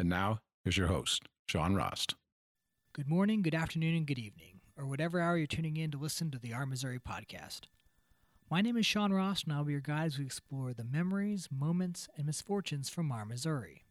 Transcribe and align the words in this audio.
And 0.00 0.08
now, 0.08 0.38
here's 0.64 0.78
your 0.78 0.86
host, 0.86 1.28
Sean 1.46 1.74
Rost. 1.74 2.14
Good 2.94 3.06
morning, 3.06 3.42
good 3.42 3.54
afternoon, 3.54 3.94
and 3.94 4.06
good 4.06 4.18
evening, 4.18 4.60
or 4.74 4.86
whatever 4.86 5.20
hour 5.20 5.36
you're 5.36 5.46
tuning 5.46 5.76
in 5.76 5.90
to 5.90 5.98
listen 5.98 6.30
to 6.30 6.38
the 6.38 6.54
Our 6.54 6.64
Missouri 6.64 6.98
podcast. 6.98 7.66
My 8.50 8.62
name 8.62 8.78
is 8.78 8.86
Sean 8.86 9.12
Rost, 9.12 9.44
and 9.44 9.52
I'll 9.52 9.64
be 9.64 9.72
your 9.72 9.82
guide 9.82 10.06
as 10.06 10.18
we 10.18 10.24
explore 10.24 10.72
the 10.72 10.84
memories, 10.84 11.48
moments, 11.50 12.08
and 12.16 12.24
misfortunes 12.24 12.88
from 12.88 13.12
Our 13.12 13.26
Missouri. 13.26 13.84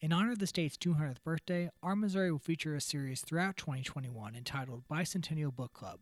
In 0.00 0.10
honor 0.10 0.32
of 0.32 0.38
the 0.38 0.46
state's 0.46 0.78
200th 0.78 1.22
birthday, 1.22 1.68
Our 1.82 1.96
Missouri 1.96 2.32
will 2.32 2.38
feature 2.38 2.74
a 2.74 2.80
series 2.80 3.20
throughout 3.20 3.58
2021 3.58 4.34
entitled 4.34 4.88
Bicentennial 4.90 5.54
Book 5.54 5.74
Club, 5.74 6.00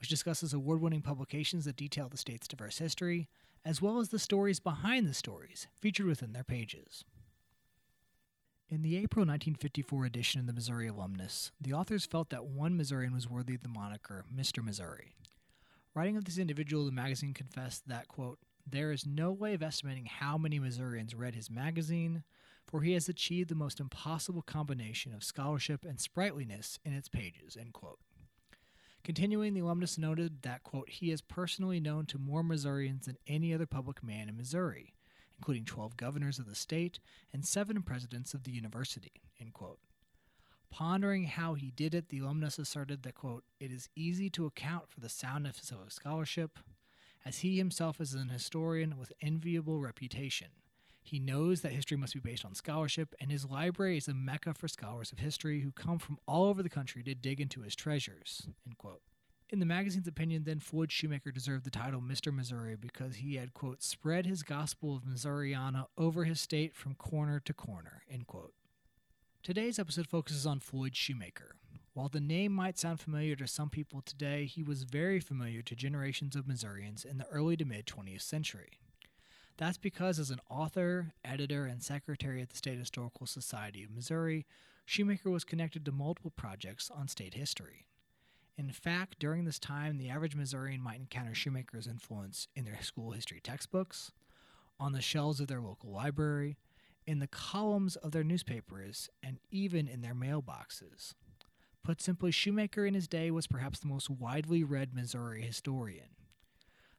which 0.00 0.10
discusses 0.10 0.52
award 0.52 0.80
winning 0.80 1.00
publications 1.00 1.64
that 1.66 1.76
detail 1.76 2.08
the 2.08 2.16
state's 2.16 2.48
diverse 2.48 2.78
history, 2.78 3.28
as 3.64 3.80
well 3.80 4.00
as 4.00 4.08
the 4.08 4.18
stories 4.18 4.58
behind 4.58 5.06
the 5.06 5.14
stories 5.14 5.68
featured 5.80 6.06
within 6.06 6.32
their 6.32 6.42
pages. 6.42 7.04
In 8.70 8.80
the 8.80 8.96
April 8.96 9.26
1954 9.26 10.06
edition 10.06 10.40
of 10.40 10.46
the 10.46 10.52
Missouri 10.52 10.88
Alumnus, 10.88 11.52
the 11.60 11.74
authors 11.74 12.06
felt 12.06 12.30
that 12.30 12.46
one 12.46 12.76
Missourian 12.76 13.12
was 13.12 13.28
worthy 13.28 13.54
of 13.54 13.62
the 13.62 13.68
moniker 13.68 14.24
Mr. 14.34 14.64
Missouri. 14.64 15.14
Writing 15.94 16.16
of 16.16 16.24
this 16.24 16.38
individual, 16.38 16.86
the 16.86 16.90
magazine 16.90 17.34
confessed 17.34 17.86
that, 17.88 18.08
quote, 18.08 18.38
there 18.66 18.90
is 18.90 19.04
no 19.04 19.30
way 19.30 19.52
of 19.52 19.62
estimating 19.62 20.06
how 20.06 20.38
many 20.38 20.58
Missourians 20.58 21.14
read 21.14 21.34
his 21.34 21.50
magazine, 21.50 22.24
for 22.66 22.80
he 22.80 22.94
has 22.94 23.06
achieved 23.06 23.50
the 23.50 23.54
most 23.54 23.80
impossible 23.80 24.42
combination 24.42 25.12
of 25.12 25.22
scholarship 25.22 25.84
and 25.84 26.00
sprightliness 26.00 26.78
in 26.86 26.94
its 26.94 27.08
pages. 27.08 27.58
End 27.60 27.74
quote. 27.74 27.98
Continuing, 29.04 29.52
the 29.52 29.60
alumnus 29.60 29.98
noted 29.98 30.40
that, 30.40 30.62
quote, 30.62 30.88
he 30.88 31.10
is 31.10 31.20
personally 31.20 31.80
known 31.80 32.06
to 32.06 32.18
more 32.18 32.42
Missourians 32.42 33.04
than 33.04 33.18
any 33.26 33.52
other 33.52 33.66
public 33.66 34.02
man 34.02 34.30
in 34.30 34.38
Missouri, 34.38 34.93
including 35.44 35.66
12 35.66 35.98
governors 35.98 36.38
of 36.38 36.46
the 36.46 36.54
state 36.54 37.00
and 37.30 37.44
seven 37.44 37.82
presidents 37.82 38.32
of 38.32 38.44
the 38.44 38.50
university. 38.50 39.12
Pondering 40.70 41.24
how 41.24 41.52
he 41.52 41.70
did 41.70 41.94
it, 41.94 42.08
the 42.08 42.20
alumnus 42.20 42.58
asserted 42.58 43.02
that, 43.02 43.14
quote, 43.14 43.44
it 43.60 43.70
is 43.70 43.90
easy 43.94 44.30
to 44.30 44.46
account 44.46 44.88
for 44.88 45.00
the 45.00 45.08
soundness 45.10 45.70
of 45.70 45.84
his 45.84 45.92
scholarship, 45.92 46.58
as 47.26 47.40
he 47.40 47.58
himself 47.58 48.00
is 48.00 48.14
an 48.14 48.30
historian 48.30 48.98
with 48.98 49.12
enviable 49.20 49.80
reputation. 49.80 50.48
He 51.02 51.20
knows 51.20 51.60
that 51.60 51.72
history 51.72 51.98
must 51.98 52.14
be 52.14 52.20
based 52.20 52.46
on 52.46 52.54
scholarship, 52.54 53.14
and 53.20 53.30
his 53.30 53.44
library 53.44 53.98
is 53.98 54.08
a 54.08 54.14
mecca 54.14 54.54
for 54.54 54.66
scholars 54.66 55.12
of 55.12 55.18
history 55.18 55.60
who 55.60 55.72
come 55.72 55.98
from 55.98 56.16
all 56.26 56.46
over 56.46 56.62
the 56.62 56.70
country 56.70 57.02
to 57.02 57.14
dig 57.14 57.38
into 57.38 57.60
his 57.60 57.76
treasures. 57.76 58.48
End 58.66 58.78
quote. 58.78 59.02
In 59.54 59.60
the 59.60 59.66
magazine's 59.66 60.08
opinion, 60.08 60.42
then 60.42 60.58
Floyd 60.58 60.90
Shoemaker 60.90 61.30
deserved 61.30 61.64
the 61.64 61.70
title 61.70 62.00
Mr. 62.00 62.34
Missouri 62.34 62.74
because 62.74 63.14
he 63.14 63.36
had, 63.36 63.54
quote, 63.54 63.84
spread 63.84 64.26
his 64.26 64.42
gospel 64.42 64.96
of 64.96 65.04
Missouriana 65.04 65.86
over 65.96 66.24
his 66.24 66.40
state 66.40 66.74
from 66.74 66.96
corner 66.96 67.38
to 67.38 67.54
corner, 67.54 68.02
end 68.10 68.26
quote. 68.26 68.52
Today's 69.44 69.78
episode 69.78 70.08
focuses 70.08 70.44
on 70.44 70.58
Floyd 70.58 70.96
Shoemaker. 70.96 71.54
While 71.92 72.08
the 72.08 72.18
name 72.18 72.50
might 72.50 72.80
sound 72.80 72.98
familiar 72.98 73.36
to 73.36 73.46
some 73.46 73.70
people 73.70 74.02
today, 74.02 74.46
he 74.46 74.64
was 74.64 74.82
very 74.82 75.20
familiar 75.20 75.62
to 75.62 75.76
generations 75.76 76.34
of 76.34 76.48
Missourians 76.48 77.04
in 77.04 77.18
the 77.18 77.28
early 77.28 77.56
to 77.58 77.64
mid 77.64 77.86
20th 77.86 78.22
century. 78.22 78.80
That's 79.56 79.78
because, 79.78 80.18
as 80.18 80.32
an 80.32 80.40
author, 80.50 81.14
editor, 81.24 81.64
and 81.64 81.80
secretary 81.80 82.42
at 82.42 82.50
the 82.50 82.56
State 82.56 82.80
Historical 82.80 83.28
Society 83.28 83.84
of 83.84 83.92
Missouri, 83.92 84.46
Shoemaker 84.84 85.30
was 85.30 85.44
connected 85.44 85.84
to 85.84 85.92
multiple 85.92 86.32
projects 86.34 86.90
on 86.90 87.06
state 87.06 87.34
history. 87.34 87.86
In 88.56 88.70
fact, 88.70 89.18
during 89.18 89.44
this 89.44 89.58
time, 89.58 89.98
the 89.98 90.10
average 90.10 90.36
Missourian 90.36 90.80
might 90.80 91.00
encounter 91.00 91.34
Shoemaker's 91.34 91.88
influence 91.88 92.46
in 92.54 92.64
their 92.64 92.80
school 92.82 93.10
history 93.10 93.40
textbooks, 93.40 94.12
on 94.78 94.92
the 94.92 95.00
shelves 95.00 95.40
of 95.40 95.48
their 95.48 95.60
local 95.60 95.90
library, 95.90 96.56
in 97.06 97.18
the 97.18 97.26
columns 97.26 97.96
of 97.96 98.12
their 98.12 98.22
newspapers, 98.22 99.10
and 99.22 99.38
even 99.50 99.88
in 99.88 100.02
their 100.02 100.14
mailboxes. 100.14 101.14
Put 101.82 102.00
simply, 102.00 102.30
Shoemaker 102.30 102.86
in 102.86 102.94
his 102.94 103.08
day 103.08 103.30
was 103.30 103.46
perhaps 103.46 103.80
the 103.80 103.88
most 103.88 104.08
widely 104.08 104.62
read 104.62 104.94
Missouri 104.94 105.42
historian. 105.42 106.10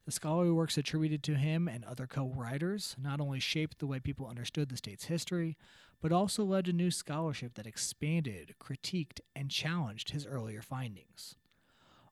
The 0.05 0.11
scholarly 0.11 0.51
works 0.51 0.77
attributed 0.77 1.23
to 1.23 1.35
him 1.35 1.67
and 1.67 1.83
other 1.83 2.05
co 2.05 2.27
writers 2.27 2.95
not 3.01 3.19
only 3.19 3.39
shaped 3.39 3.79
the 3.79 3.87
way 3.87 3.99
people 3.99 4.27
understood 4.27 4.69
the 4.69 4.77
state's 4.77 5.05
history, 5.05 5.57
but 6.01 6.11
also 6.11 6.43
led 6.43 6.65
to 6.65 6.73
new 6.73 6.91
scholarship 6.91 7.55
that 7.55 7.65
expanded, 7.65 8.55
critiqued, 8.61 9.21
and 9.35 9.49
challenged 9.49 10.11
his 10.11 10.27
earlier 10.27 10.61
findings. 10.61 11.35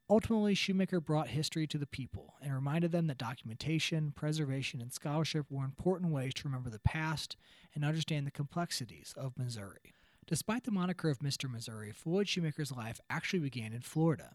Ultimately, 0.09 0.53
Shoemaker 0.53 0.99
brought 0.99 1.29
history 1.29 1.65
to 1.67 1.77
the 1.77 1.87
people 1.87 2.33
and 2.41 2.53
reminded 2.53 2.91
them 2.91 3.07
that 3.07 3.17
documentation, 3.17 4.11
preservation, 4.11 4.81
and 4.81 4.91
scholarship 4.91 5.45
were 5.49 5.63
important 5.63 6.11
ways 6.11 6.33
to 6.35 6.47
remember 6.47 6.69
the 6.69 6.79
past 6.79 7.37
and 7.73 7.85
understand 7.85 8.27
the 8.27 8.31
complexities 8.31 9.13
of 9.17 9.37
Missouri. 9.37 9.93
Despite 10.27 10.65
the 10.65 10.71
moniker 10.71 11.09
of 11.09 11.19
Mr. 11.19 11.49
Missouri, 11.49 11.91
Floyd 11.91 12.27
Shoemaker's 12.27 12.71
life 12.71 12.99
actually 13.09 13.39
began 13.39 13.71
in 13.71 13.81
Florida. 13.81 14.31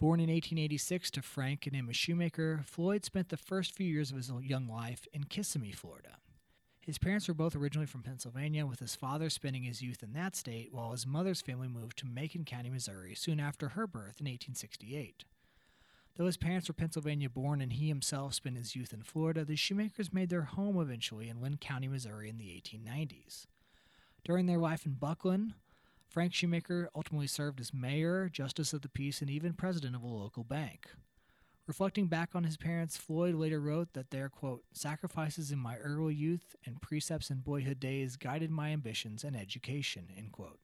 Born 0.00 0.20
in 0.20 0.30
1886 0.30 1.10
to 1.12 1.22
Frank 1.22 1.66
and 1.66 1.76
Emma 1.76 1.92
Shoemaker, 1.92 2.62
Floyd 2.64 3.04
spent 3.04 3.28
the 3.28 3.36
first 3.36 3.74
few 3.74 3.86
years 3.86 4.10
of 4.10 4.16
his 4.16 4.30
young 4.42 4.68
life 4.68 5.06
in 5.12 5.24
Kissimmee, 5.24 5.72
Florida. 5.72 6.18
His 6.88 6.96
parents 6.96 7.28
were 7.28 7.34
both 7.34 7.54
originally 7.54 7.84
from 7.84 8.02
Pennsylvania, 8.02 8.64
with 8.64 8.80
his 8.80 8.94
father 8.94 9.28
spending 9.28 9.64
his 9.64 9.82
youth 9.82 10.02
in 10.02 10.14
that 10.14 10.34
state, 10.34 10.72
while 10.72 10.92
his 10.92 11.06
mother's 11.06 11.42
family 11.42 11.68
moved 11.68 11.98
to 11.98 12.06
Macon 12.06 12.46
County, 12.46 12.70
Missouri, 12.70 13.14
soon 13.14 13.38
after 13.38 13.68
her 13.68 13.86
birth 13.86 14.20
in 14.20 14.24
1868. 14.24 15.26
Though 16.16 16.24
his 16.24 16.38
parents 16.38 16.66
were 16.66 16.72
Pennsylvania 16.72 17.28
born 17.28 17.60
and 17.60 17.74
he 17.74 17.88
himself 17.88 18.32
spent 18.32 18.56
his 18.56 18.74
youth 18.74 18.94
in 18.94 19.02
Florida, 19.02 19.44
the 19.44 19.54
Shoemakers 19.54 20.14
made 20.14 20.30
their 20.30 20.44
home 20.44 20.80
eventually 20.80 21.28
in 21.28 21.42
Linn 21.42 21.58
County, 21.58 21.88
Missouri 21.88 22.30
in 22.30 22.38
the 22.38 22.46
1890s. 22.46 23.44
During 24.24 24.46
their 24.46 24.56
life 24.56 24.86
in 24.86 24.92
Bucklin, 24.92 25.52
Frank 26.08 26.32
Shoemaker 26.32 26.88
ultimately 26.94 27.26
served 27.26 27.60
as 27.60 27.74
mayor, 27.74 28.30
justice 28.30 28.72
of 28.72 28.80
the 28.80 28.88
peace, 28.88 29.20
and 29.20 29.28
even 29.28 29.52
president 29.52 29.94
of 29.94 30.02
a 30.02 30.06
local 30.06 30.42
bank. 30.42 30.88
Reflecting 31.68 32.06
back 32.06 32.34
on 32.34 32.44
his 32.44 32.56
parents, 32.56 32.96
Floyd 32.96 33.34
later 33.34 33.60
wrote 33.60 33.92
that 33.92 34.10
their, 34.10 34.30
quote, 34.30 34.64
sacrifices 34.72 35.52
in 35.52 35.58
my 35.58 35.76
early 35.76 36.14
youth 36.14 36.56
and 36.64 36.80
precepts 36.80 37.28
in 37.28 37.40
boyhood 37.40 37.78
days 37.78 38.16
guided 38.16 38.50
my 38.50 38.70
ambitions 38.70 39.22
and 39.22 39.36
education, 39.36 40.08
end 40.16 40.32
quote. 40.32 40.60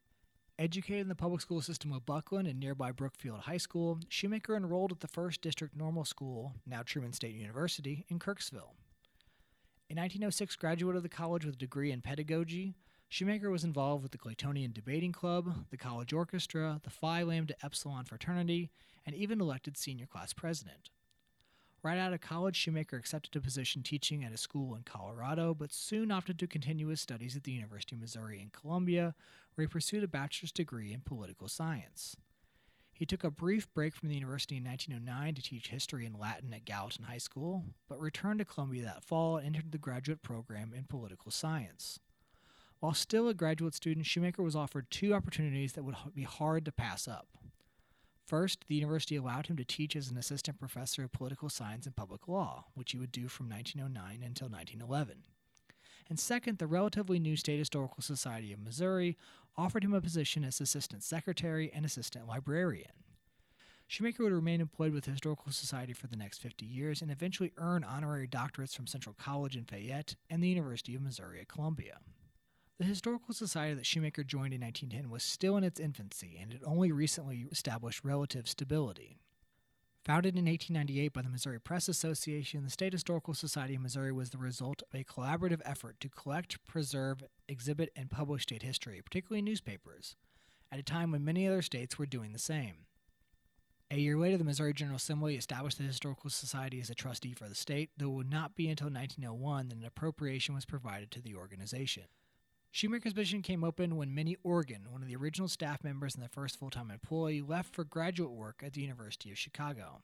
Educated 0.59 1.03
in 1.03 1.09
the 1.09 1.15
public 1.15 1.43
school 1.43 1.61
system 1.61 1.93
of 1.93 2.07
Bucklin 2.07 2.47
and 2.47 2.59
nearby 2.59 2.91
Brookfield 2.91 3.41
High 3.41 3.59
School, 3.59 4.01
Shoemaker 4.09 4.57
enrolled 4.57 4.93
at 4.93 5.01
the 5.01 5.09
First 5.09 5.43
District 5.43 5.77
Normal 5.77 6.07
School, 6.07 6.55
now 6.67 6.81
Truman 6.83 7.13
State 7.13 7.35
University, 7.35 8.07
in 8.09 8.19
Kirksville. 8.19 8.73
In 9.91 9.99
1906, 9.99 10.57
graduate 10.57 10.97
of 10.97 11.03
the 11.03 11.11
college 11.11 11.45
with 11.45 11.57
a 11.57 11.59
degree 11.59 11.93
in 11.93 12.01
pedagogy, 12.01 12.77
Shoemaker 13.11 13.51
was 13.51 13.63
involved 13.63 14.03
with 14.03 14.13
the 14.13 14.19
Claytonian 14.19 14.73
Debating 14.73 15.13
Club, 15.13 15.67
the 15.69 15.77
college 15.77 16.15
orchestra, 16.15 16.81
the 16.83 16.89
Phi 16.89 17.23
Lambda 17.23 17.55
Epsilon 17.63 18.07
fraternity, 18.07 18.71
and 19.05 19.15
even 19.15 19.39
elected 19.39 19.77
senior 19.77 20.07
class 20.07 20.33
president. 20.33 20.89
Right 21.85 21.99
out 21.99 22.15
of 22.15 22.23
college, 22.23 22.57
Shoemaker 22.57 22.97
accepted 22.97 23.37
a 23.37 23.43
position 23.43 23.83
teaching 23.83 24.25
at 24.25 24.33
a 24.33 24.39
school 24.39 24.75
in 24.75 24.85
Colorado, 24.85 25.53
but 25.53 25.71
soon 25.71 26.11
opted 26.11 26.39
to 26.39 26.47
continue 26.47 26.87
his 26.87 27.03
studies 27.03 27.37
at 27.37 27.45
the 27.45 27.53
University 27.53 27.95
of 27.95 28.01
Missouri 28.01 28.41
in 28.41 28.49
Columbia, 28.59 29.15
where 29.55 29.67
he 29.67 29.71
pursued 29.71 30.03
a 30.03 30.09
bachelor's 30.09 30.51
degree 30.51 30.95
in 30.95 31.03
political 31.03 31.47
science. 31.47 32.17
He 32.95 33.05
took 33.05 33.23
a 33.23 33.31
brief 33.31 33.71
break 33.75 33.95
from 33.95 34.09
the 34.09 34.15
university 34.15 34.57
in 34.57 34.65
1909 34.65 35.35
to 35.35 35.43
teach 35.43 35.69
history 35.69 36.07
and 36.07 36.19
Latin 36.19 36.55
at 36.55 36.65
Gallatin 36.65 37.05
High 37.05 37.19
School, 37.19 37.65
but 37.87 38.01
returned 38.01 38.39
to 38.39 38.47
Columbia 38.47 38.85
that 38.85 39.05
fall 39.05 39.37
and 39.37 39.55
entered 39.55 39.73
the 39.73 39.77
graduate 39.77 40.23
program 40.23 40.73
in 40.75 40.85
political 40.85 41.31
science. 41.31 41.99
While 42.81 42.95
still 42.95 43.29
a 43.29 43.35
graduate 43.35 43.75
student, 43.75 44.07
Shoemaker 44.07 44.43
was 44.43 44.57
offered 44.57 44.91
two 44.91 45.13
opportunities 45.13 45.75
that 45.75 45.85
would 45.85 45.97
be 46.15 46.23
hard 46.23 46.65
to 46.65 46.73
pass 46.73 47.07
up. 47.07 47.27
First, 48.27 48.65
the 48.69 48.75
university 48.75 49.17
allowed 49.17 49.49
him 49.49 49.57
to 49.59 49.65
teach 49.65 49.95
as 49.95 50.11
an 50.11 50.17
assistant 50.17 50.59
professor 50.59 51.05
of 51.05 51.13
political 51.13 51.51
science 51.51 51.85
and 51.85 51.95
public 51.95 52.27
law, 52.27 52.65
which 52.75 52.93
he 52.93 52.99
would 52.99 53.13
do 53.13 53.29
from 53.29 53.51
1909 53.51 54.27
until 54.27 54.49
1911. 54.49 55.25
And 56.09 56.19
second, 56.19 56.59
the 56.59 56.67
relatively 56.67 57.19
new 57.19 57.37
State 57.37 57.59
Historical 57.59 58.03
Society 58.03 58.53
of 58.53 58.61
Missouri 58.61 59.17
offered 59.57 59.85
him 59.85 59.95
a 59.95 60.01
position 60.01 60.45
as 60.45 60.61
assistant 60.61 61.03
secretary 61.03 61.71
and 61.73 61.85
assistant 61.85 62.27
librarian. 62.27 62.91
Shoemaker 63.87 64.23
would 64.23 64.33
remain 64.33 64.61
employed 64.61 64.93
with 64.93 65.05
the 65.05 65.11
Historical 65.11 65.53
Society 65.53 65.93
for 65.93 66.07
the 66.07 66.17
next 66.17 66.41
50 66.41 66.65
years 66.65 67.03
and 67.03 67.11
eventually 67.11 67.53
earn 67.59 67.85
honorary 67.85 68.27
doctorates 68.27 68.75
from 68.75 68.87
Central 68.87 69.15
College 69.19 69.57
in 69.57 69.65
Fayette 69.65 70.17
and 70.31 70.43
the 70.43 70.49
University 70.49 70.95
of 70.95 71.03
Missouri 71.03 71.41
at 71.41 71.49
Columbia. 71.49 71.99
The 72.77 72.85
Historical 72.85 73.33
Society 73.33 73.75
that 73.75 73.87
Shoemaker 73.87 74.25
joined 74.25 74.53
in 74.53 74.61
1910 74.61 75.09
was 75.09 75.23
still 75.23 75.57
in 75.57 75.63
its 75.63 75.79
infancy 75.79 76.37
and 76.41 76.53
had 76.53 76.63
only 76.65 76.91
recently 76.91 77.47
established 77.53 78.03
relative 78.03 78.49
stability. 78.49 79.17
Founded 80.05 80.37
in 80.37 80.47
1898 80.47 81.13
by 81.13 81.23
the 81.23 81.29
Missouri 81.29 81.61
Press 81.61 81.89
Association, 81.89 82.65
the 82.65 82.71
State 82.71 82.93
Historical 82.93 83.33
Society 83.33 83.77
of 83.77 83.81
Missouri 83.81 84.11
was 84.11 84.31
the 84.31 84.39
result 84.39 84.83
of 84.83 84.93
a 84.93 85.05
collaborative 85.05 85.61
effort 85.65 86.01
to 86.01 86.09
collect, 86.09 86.63
preserve, 86.67 87.23
exhibit, 87.47 87.91
and 87.95 88.11
publish 88.11 88.43
state 88.43 88.63
history, 88.63 89.01
particularly 89.01 89.41
newspapers, 89.41 90.17
at 90.73 90.81
a 90.81 90.83
time 90.83 91.13
when 91.13 91.25
many 91.25 91.47
other 91.47 91.63
states 91.63 91.97
were 91.97 92.07
doing 92.07 92.33
the 92.33 92.41
same. 92.41 92.87
A 93.89 93.99
year 93.99 94.19
later, 94.19 94.37
the 94.37 94.45
Missouri 94.45 94.75
General 94.75 94.97
Assembly 94.97 95.37
established 95.37 95.79
the 95.79 95.85
Historical 95.85 96.29
Society 96.29 96.81
as 96.81 96.91
a 96.91 96.95
trustee 96.95 97.35
for 97.35 97.49
the 97.49 97.55
state, 97.55 97.91
though 97.97 98.11
it 98.11 98.15
would 98.15 98.31
not 98.31 98.57
be 98.57 98.69
until 98.69 98.89
1901 98.91 99.69
that 99.69 99.79
an 99.79 99.85
appropriation 99.85 100.57
was 100.57 100.65
provided 100.65 101.13
to 101.13 101.23
the 101.23 101.37
organization. 101.37 102.03
Shoemaker's 102.75 103.13
position 103.13 103.41
came 103.41 103.63
open 103.63 103.95
when 103.95 104.17
Minnie 104.17 104.37
Organ, 104.43 104.91
one 104.91 105.01
of 105.01 105.07
the 105.07 105.15
original 105.15 105.47
staff 105.47 105.85
members 105.85 106.17
and 106.17 106.25
the 106.25 106.29
first 106.29 106.59
full 106.59 106.71
time 106.71 106.91
employee, 106.91 107.41
left 107.41 107.73
for 107.73 107.85
graduate 107.85 108.33
work 108.33 108.65
at 108.67 108.73
the 108.73 108.81
University 108.81 109.31
of 109.31 109.39
Chicago. 109.39 110.03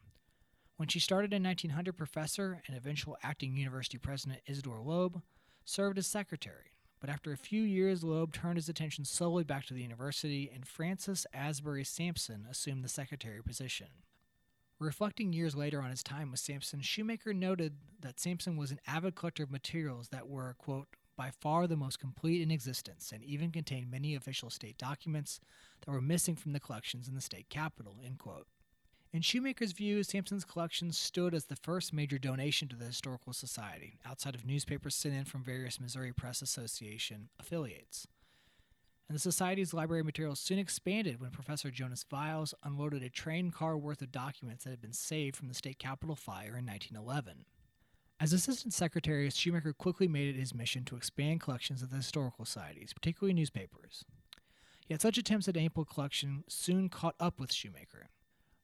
When 0.76 0.86
she 0.86 1.00
started 1.00 1.32
in 1.32 1.42
1900, 1.42 1.96
Professor 1.96 2.62
and 2.68 2.76
eventual 2.76 3.16
acting 3.24 3.56
university 3.56 3.98
president 3.98 4.42
Isidore 4.46 4.80
Loeb 4.80 5.20
served 5.64 5.98
as 5.98 6.06
secretary. 6.06 6.70
But 7.00 7.10
after 7.10 7.32
a 7.32 7.36
few 7.36 7.62
years, 7.62 8.04
Loeb 8.04 8.32
turned 8.32 8.56
his 8.56 8.68
attention 8.68 9.04
solely 9.04 9.42
back 9.42 9.66
to 9.66 9.74
the 9.74 9.82
university, 9.82 10.48
and 10.54 10.64
Francis 10.64 11.26
Asbury 11.34 11.82
Sampson 11.82 12.46
assumed 12.48 12.84
the 12.84 12.88
secretary 12.88 13.42
position. 13.42 13.88
Reflecting 14.78 15.32
years 15.32 15.56
later 15.56 15.82
on 15.82 15.90
his 15.90 16.04
time 16.04 16.30
with 16.30 16.38
Sampson, 16.38 16.82
Shoemaker 16.82 17.34
noted 17.34 17.78
that 17.98 18.20
Sampson 18.20 18.56
was 18.56 18.70
an 18.70 18.78
avid 18.86 19.16
collector 19.16 19.42
of 19.42 19.50
materials 19.50 20.10
that 20.10 20.28
were, 20.28 20.54
quote, 20.56 20.86
by 21.20 21.30
far 21.38 21.66
the 21.66 21.76
most 21.76 22.00
complete 22.00 22.40
in 22.40 22.50
existence 22.50 23.12
and 23.12 23.22
even 23.22 23.52
contained 23.52 23.90
many 23.90 24.14
official 24.14 24.48
state 24.48 24.78
documents 24.78 25.38
that 25.82 25.92
were 25.92 26.00
missing 26.00 26.34
from 26.34 26.54
the 26.54 26.60
collections 26.60 27.06
in 27.08 27.14
the 27.14 27.20
state 27.20 27.50
capitol. 27.50 27.98
In 29.12 29.20
Shoemaker's 29.20 29.72
view, 29.72 30.02
Sampson's 30.02 30.46
collection 30.46 30.92
stood 30.92 31.34
as 31.34 31.44
the 31.44 31.56
first 31.56 31.92
major 31.92 32.16
donation 32.16 32.68
to 32.68 32.76
the 32.76 32.86
Historical 32.86 33.34
Society, 33.34 33.98
outside 34.06 34.34
of 34.34 34.46
newspapers 34.46 34.94
sent 34.94 35.14
in 35.14 35.26
from 35.26 35.44
various 35.44 35.78
Missouri 35.78 36.10
Press 36.10 36.40
Association 36.40 37.28
affiliates. 37.38 38.06
And 39.06 39.14
the 39.14 39.20
Society's 39.20 39.74
library 39.74 40.02
materials 40.02 40.40
soon 40.40 40.58
expanded 40.58 41.20
when 41.20 41.32
Professor 41.32 41.70
Jonas 41.70 42.02
Viles 42.10 42.54
unloaded 42.64 43.02
a 43.02 43.10
train 43.10 43.50
car 43.50 43.76
worth 43.76 44.00
of 44.00 44.10
documents 44.10 44.64
that 44.64 44.70
had 44.70 44.80
been 44.80 44.94
saved 44.94 45.36
from 45.36 45.48
the 45.48 45.54
state 45.54 45.78
capitol 45.78 46.16
fire 46.16 46.56
in 46.56 46.64
1911. 46.64 47.44
As 48.22 48.34
Assistant 48.34 48.74
Secretary, 48.74 49.30
Shoemaker 49.30 49.72
quickly 49.72 50.06
made 50.06 50.34
it 50.34 50.38
his 50.38 50.54
mission 50.54 50.84
to 50.84 50.96
expand 50.96 51.40
collections 51.40 51.80
of 51.80 51.88
the 51.88 51.96
historical 51.96 52.44
societies, 52.44 52.92
particularly 52.92 53.32
newspapers. 53.32 54.04
Yet 54.86 55.00
such 55.00 55.16
attempts 55.16 55.48
at 55.48 55.56
ample 55.56 55.86
collection 55.86 56.44
soon 56.46 56.90
caught 56.90 57.14
up 57.18 57.40
with 57.40 57.50
Shoemaker. 57.50 58.10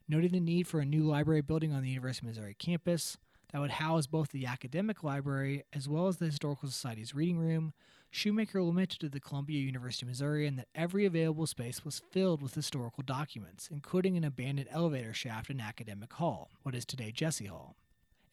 Noting 0.06 0.32
the 0.32 0.40
need 0.40 0.68
for 0.68 0.80
a 0.80 0.84
new 0.84 1.04
library 1.04 1.40
building 1.40 1.72
on 1.72 1.82
the 1.82 1.88
University 1.88 2.26
of 2.26 2.28
Missouri 2.28 2.54
campus 2.58 3.16
that 3.50 3.62
would 3.62 3.70
house 3.70 4.06
both 4.06 4.28
the 4.28 4.44
academic 4.44 5.02
library 5.02 5.64
as 5.72 5.88
well 5.88 6.06
as 6.06 6.18
the 6.18 6.26
Historical 6.26 6.68
Society's 6.68 7.14
reading 7.14 7.38
room, 7.38 7.72
Shoemaker 8.10 8.62
lamented 8.62 9.00
to 9.00 9.08
the 9.08 9.20
Columbia 9.20 9.60
University 9.60 10.04
Missourian 10.04 10.56
that 10.56 10.68
every 10.74 11.06
available 11.06 11.46
space 11.46 11.82
was 11.82 12.02
filled 12.10 12.42
with 12.42 12.54
historical 12.54 13.02
documents, 13.02 13.70
including 13.72 14.18
an 14.18 14.24
abandoned 14.24 14.68
elevator 14.70 15.14
shaft 15.14 15.48
in 15.48 15.62
Academic 15.62 16.12
Hall, 16.12 16.50
what 16.62 16.74
is 16.74 16.84
today 16.84 17.10
Jesse 17.10 17.46
Hall. 17.46 17.74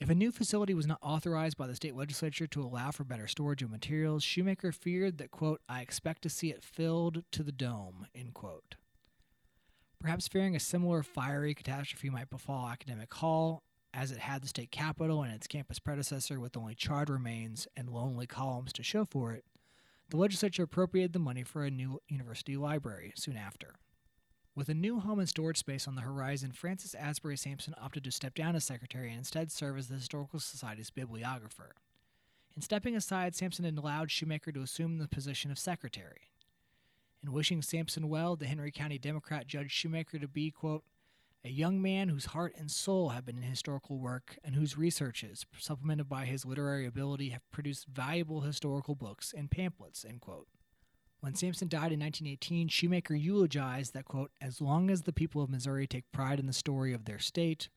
If 0.03 0.09
a 0.09 0.15
new 0.15 0.33
facility 0.33 0.73
was 0.73 0.85
not 0.85 0.99
authorized 1.01 1.55
by 1.55 1.65
the 1.65 1.77
state 1.77 1.95
legislature 1.95 2.45
to 2.47 2.61
allow 2.61 2.91
for 2.91 3.05
better 3.05 3.25
storage 3.25 3.63
of 3.63 3.71
materials, 3.71 4.21
Shoemaker 4.21 4.73
feared 4.73 5.17
that, 5.17 5.31
quote, 5.31 5.61
I 5.69 5.79
expect 5.79 6.23
to 6.23 6.29
see 6.29 6.49
it 6.49 6.61
filled 6.61 7.23
to 7.31 7.41
the 7.41 7.53
dome, 7.53 8.07
end 8.13 8.33
quote. 8.33 8.75
Perhaps 10.01 10.27
fearing 10.27 10.57
a 10.57 10.59
similar 10.59 11.03
fiery 11.03 11.55
catastrophe 11.55 12.09
might 12.09 12.29
befall 12.29 12.67
Academic 12.67 13.13
Hall, 13.13 13.63
as 13.93 14.11
it 14.11 14.17
had 14.17 14.43
the 14.43 14.49
state 14.49 14.71
capitol 14.71 15.23
and 15.23 15.33
its 15.33 15.47
campus 15.47 15.79
predecessor 15.79 16.37
with 16.37 16.57
only 16.57 16.75
charred 16.75 17.09
remains 17.09 17.65
and 17.77 17.87
lonely 17.87 18.27
columns 18.27 18.73
to 18.73 18.83
show 18.83 19.05
for 19.05 19.31
it, 19.31 19.45
the 20.09 20.17
legislature 20.17 20.63
appropriated 20.63 21.13
the 21.13 21.19
money 21.19 21.43
for 21.43 21.63
a 21.63 21.71
new 21.71 22.01
university 22.09 22.57
library 22.57 23.13
soon 23.15 23.37
after. 23.37 23.75
With 24.55 24.69
a 24.69 24.75
new 24.75 24.99
home 24.99 25.17
and 25.17 25.27
storage 25.27 25.57
space 25.57 25.87
on 25.87 25.95
the 25.95 26.01
horizon, 26.01 26.51
Francis 26.51 26.93
Asbury 26.93 27.37
Sampson 27.37 27.73
opted 27.81 28.03
to 28.03 28.11
step 28.11 28.35
down 28.35 28.55
as 28.55 28.63
secretary 28.63 29.09
and 29.09 29.17
instead 29.17 29.51
serve 29.51 29.79
as 29.79 29.87
the 29.87 29.95
Historical 29.95 30.39
Society's 30.39 30.91
bibliographer. 30.91 31.73
In 32.55 32.61
stepping 32.61 32.95
aside, 32.95 33.33
Sampson 33.33 33.65
had 33.65 33.79
allowed 33.79 34.11
Shoemaker 34.11 34.51
to 34.51 34.61
assume 34.61 34.99
the 34.99 35.07
position 35.07 35.49
of 35.49 35.57
secretary. 35.57 36.29
In 37.23 37.31
wishing 37.31 37.63
Sampson 37.63 38.09
well, 38.09 38.35
the 38.35 38.45
Henry 38.45 38.71
County 38.71 38.99
Democrat 38.99 39.47
judged 39.47 39.71
Shoemaker 39.71 40.19
to 40.19 40.27
be, 40.27 40.51
quote, 40.51 40.83
a 41.43 41.49
young 41.49 41.81
man 41.81 42.09
whose 42.09 42.25
heart 42.25 42.53
and 42.55 42.69
soul 42.69 43.09
have 43.09 43.25
been 43.25 43.37
in 43.37 43.43
historical 43.43 43.97
work 43.97 44.37
and 44.43 44.53
whose 44.53 44.77
researches, 44.77 45.47
supplemented 45.57 46.07
by 46.07 46.25
his 46.25 46.45
literary 46.45 46.85
ability, 46.85 47.29
have 47.29 47.49
produced 47.51 47.87
valuable 47.87 48.41
historical 48.41 48.93
books 48.93 49.33
and 49.35 49.49
pamphlets, 49.49 50.05
end 50.05 50.21
quote. 50.21 50.47
When 51.23 51.35
Sampson 51.35 51.69
died 51.69 51.93
in 51.93 52.01
1918, 52.01 52.67
Shoemaker 52.67 53.15
eulogized 53.15 53.93
that, 53.93 54.03
quote, 54.03 54.31
as 54.41 54.59
long 54.59 54.89
as 54.89 55.03
the 55.03 55.13
people 55.13 55.41
of 55.41 55.49
Missouri 55.49 55.87
take 55.87 56.11
pride 56.11 56.37
in 56.37 56.47
the 56.47 56.51
story 56.51 56.91
of 56.91 57.05
their 57.05 57.17
state, 57.17 57.69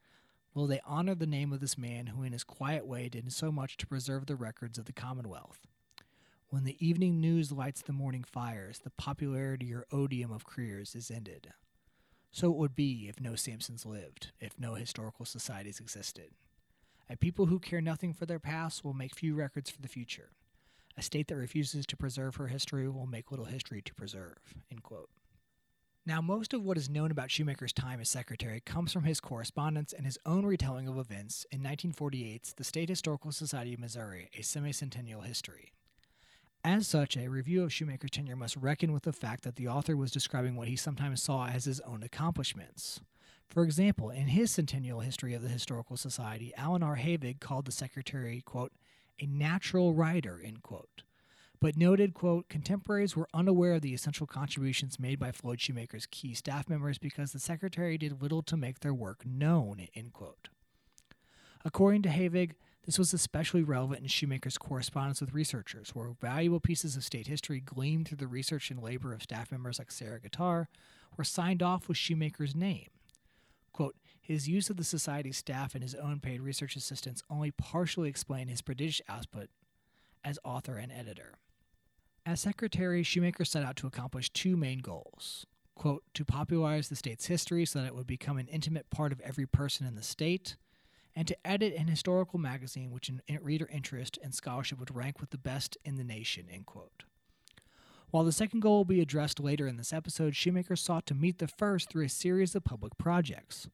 will 0.52 0.66
they 0.66 0.80
honor 0.84 1.14
the 1.14 1.28
name 1.28 1.52
of 1.52 1.60
this 1.60 1.78
man 1.78 2.08
who 2.08 2.24
in 2.24 2.32
his 2.32 2.42
quiet 2.42 2.88
way 2.88 3.08
did 3.08 3.32
so 3.32 3.52
much 3.52 3.76
to 3.76 3.86
preserve 3.86 4.26
the 4.26 4.34
records 4.34 4.78
of 4.78 4.86
the 4.86 4.92
Commonwealth. 4.92 5.60
When 6.48 6.64
the 6.64 6.76
evening 6.84 7.20
news 7.20 7.52
lights 7.52 7.82
the 7.82 7.92
morning 7.92 8.24
fires, 8.24 8.80
the 8.80 8.90
popularity 8.90 9.72
or 9.72 9.86
odium 9.92 10.32
of 10.32 10.44
careers 10.44 10.96
is 10.96 11.08
ended. 11.08 11.52
So 12.32 12.50
it 12.50 12.56
would 12.56 12.74
be 12.74 13.06
if 13.08 13.20
no 13.20 13.36
Sampsons 13.36 13.86
lived, 13.86 14.32
if 14.40 14.58
no 14.58 14.74
historical 14.74 15.24
societies 15.24 15.78
existed. 15.78 16.30
A 17.08 17.16
people 17.16 17.46
who 17.46 17.60
care 17.60 17.80
nothing 17.80 18.12
for 18.12 18.26
their 18.26 18.40
past 18.40 18.84
will 18.84 18.92
make 18.92 19.14
few 19.14 19.36
records 19.36 19.70
for 19.70 19.82
the 19.82 19.86
future. 19.86 20.30
A 20.96 21.02
state 21.02 21.28
that 21.28 21.36
refuses 21.36 21.86
to 21.86 21.96
preserve 21.96 22.36
her 22.36 22.48
history 22.48 22.88
will 22.88 23.06
make 23.06 23.30
little 23.30 23.46
history 23.46 23.82
to 23.82 23.94
preserve. 23.94 24.36
End 24.70 24.82
quote. 24.82 25.10
Now, 26.06 26.20
most 26.20 26.54
of 26.54 26.64
what 26.64 26.78
is 26.78 26.88
known 26.88 27.10
about 27.10 27.32
Shoemaker's 27.32 27.72
time 27.72 28.00
as 28.00 28.08
secretary 28.08 28.60
comes 28.60 28.92
from 28.92 29.04
his 29.04 29.20
correspondence 29.20 29.92
and 29.92 30.06
his 30.06 30.18
own 30.24 30.46
retelling 30.46 30.86
of 30.86 30.96
events 30.96 31.44
in 31.50 31.60
1948's 31.60 32.54
The 32.54 32.64
State 32.64 32.88
Historical 32.88 33.32
Society 33.32 33.74
of 33.74 33.80
Missouri, 33.80 34.30
a 34.38 34.42
semi-centennial 34.42 35.22
history. 35.22 35.72
As 36.62 36.86
such, 36.86 37.16
a 37.16 37.28
review 37.28 37.64
of 37.64 37.72
Shoemaker's 37.72 38.12
tenure 38.12 38.36
must 38.36 38.56
reckon 38.56 38.92
with 38.92 39.02
the 39.02 39.12
fact 39.12 39.42
that 39.42 39.56
the 39.56 39.68
author 39.68 39.96
was 39.96 40.12
describing 40.12 40.54
what 40.54 40.68
he 40.68 40.76
sometimes 40.76 41.22
saw 41.22 41.46
as 41.48 41.64
his 41.64 41.80
own 41.80 42.02
accomplishments. 42.02 43.00
For 43.48 43.64
example, 43.64 44.10
in 44.10 44.28
his 44.28 44.50
centennial 44.50 45.00
history 45.00 45.34
of 45.34 45.42
the 45.42 45.48
Historical 45.48 45.96
Society, 45.96 46.52
Alan 46.56 46.82
R. 46.82 46.96
Havig 46.96 47.40
called 47.40 47.66
the 47.66 47.72
secretary, 47.72 48.42
quote, 48.44 48.72
a 49.20 49.26
natural 49.26 49.94
writer, 49.94 50.40
end 50.44 50.62
quote. 50.62 51.02
But 51.60 51.76
noted, 51.76 52.12
quote, 52.12 52.48
contemporaries 52.48 53.16
were 53.16 53.28
unaware 53.32 53.74
of 53.74 53.82
the 53.82 53.94
essential 53.94 54.26
contributions 54.26 55.00
made 55.00 55.18
by 55.18 55.32
Floyd 55.32 55.60
Shoemaker's 55.60 56.06
key 56.06 56.34
staff 56.34 56.68
members 56.68 56.98
because 56.98 57.32
the 57.32 57.38
secretary 57.38 57.96
did 57.96 58.20
little 58.20 58.42
to 58.42 58.56
make 58.56 58.80
their 58.80 58.92
work 58.92 59.24
known, 59.24 59.88
end 59.94 60.12
quote. 60.12 60.48
According 61.64 62.02
to 62.02 62.10
Havig, 62.10 62.52
this 62.84 62.98
was 62.98 63.12
especially 63.12 63.64
relevant 63.64 64.02
in 64.02 64.06
Shoemaker's 64.06 64.58
correspondence 64.58 65.20
with 65.20 65.34
researchers, 65.34 65.94
where 65.94 66.14
valuable 66.20 66.60
pieces 66.60 66.94
of 66.94 67.02
state 67.02 67.26
history 67.26 67.58
gleaned 67.58 68.06
through 68.06 68.18
the 68.18 68.28
research 68.28 68.70
and 68.70 68.80
labor 68.80 69.12
of 69.12 69.22
staff 69.22 69.50
members 69.50 69.80
like 69.80 69.90
Sarah 69.90 70.20
Guitar 70.20 70.68
were 71.16 71.24
signed 71.24 71.62
off 71.62 71.88
with 71.88 71.96
Shoemaker's 71.96 72.54
name. 72.54 72.86
Quote, 73.72 73.96
his 74.26 74.48
use 74.48 74.70
of 74.70 74.76
the 74.76 74.82
Society's 74.82 75.36
staff 75.36 75.74
and 75.74 75.84
his 75.84 75.94
own 75.94 76.18
paid 76.18 76.40
research 76.40 76.74
assistants 76.74 77.22
only 77.30 77.52
partially 77.52 78.08
explain 78.08 78.48
his 78.48 78.60
prodigious 78.60 79.00
output 79.08 79.50
as 80.24 80.40
author 80.42 80.76
and 80.78 80.90
editor. 80.90 81.34
As 82.26 82.40
secretary, 82.40 83.04
Shoemaker 83.04 83.44
set 83.44 83.62
out 83.62 83.76
to 83.76 83.86
accomplish 83.86 84.30
two 84.30 84.56
main 84.56 84.80
goals. 84.80 85.46
Quote, 85.76 86.02
to 86.14 86.24
popularize 86.24 86.88
the 86.88 86.96
state's 86.96 87.26
history 87.26 87.64
so 87.64 87.78
that 87.78 87.86
it 87.86 87.94
would 87.94 88.06
become 88.06 88.36
an 88.36 88.48
intimate 88.48 88.90
part 88.90 89.12
of 89.12 89.20
every 89.20 89.46
person 89.46 89.86
in 89.86 89.94
the 89.94 90.02
state, 90.02 90.56
and 91.14 91.28
to 91.28 91.36
edit 91.46 91.74
an 91.74 91.86
historical 91.86 92.40
magazine 92.40 92.90
which 92.90 93.08
in 93.08 93.20
reader 93.42 93.68
interest 93.70 94.18
and 94.24 94.34
scholarship 94.34 94.80
would 94.80 94.94
rank 94.94 95.20
with 95.20 95.30
the 95.30 95.38
best 95.38 95.76
in 95.84 95.94
the 95.94 96.04
nation, 96.04 96.46
end 96.52 96.66
quote. 96.66 97.04
While 98.10 98.24
the 98.24 98.32
second 98.32 98.60
goal 98.60 98.78
will 98.78 98.84
be 98.84 99.00
addressed 99.00 99.38
later 99.38 99.68
in 99.68 99.76
this 99.76 99.92
episode, 99.92 100.34
Shoemaker 100.34 100.74
sought 100.74 101.06
to 101.06 101.14
meet 101.14 101.38
the 101.38 101.46
first 101.46 101.90
through 101.90 102.06
a 102.06 102.08
series 102.08 102.56
of 102.56 102.64
public 102.64 102.98
projects. 102.98 103.68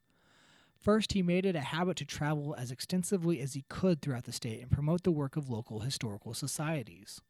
First, 0.82 1.12
he 1.12 1.22
made 1.22 1.46
it 1.46 1.54
a 1.54 1.60
habit 1.60 1.96
to 1.98 2.04
travel 2.04 2.56
as 2.58 2.72
extensively 2.72 3.40
as 3.40 3.54
he 3.54 3.64
could 3.68 4.02
throughout 4.02 4.24
the 4.24 4.32
state 4.32 4.60
and 4.60 4.70
promote 4.70 5.04
the 5.04 5.12
work 5.12 5.36
of 5.36 5.48
local 5.48 5.80
historical 5.80 6.34
societies. 6.34 7.20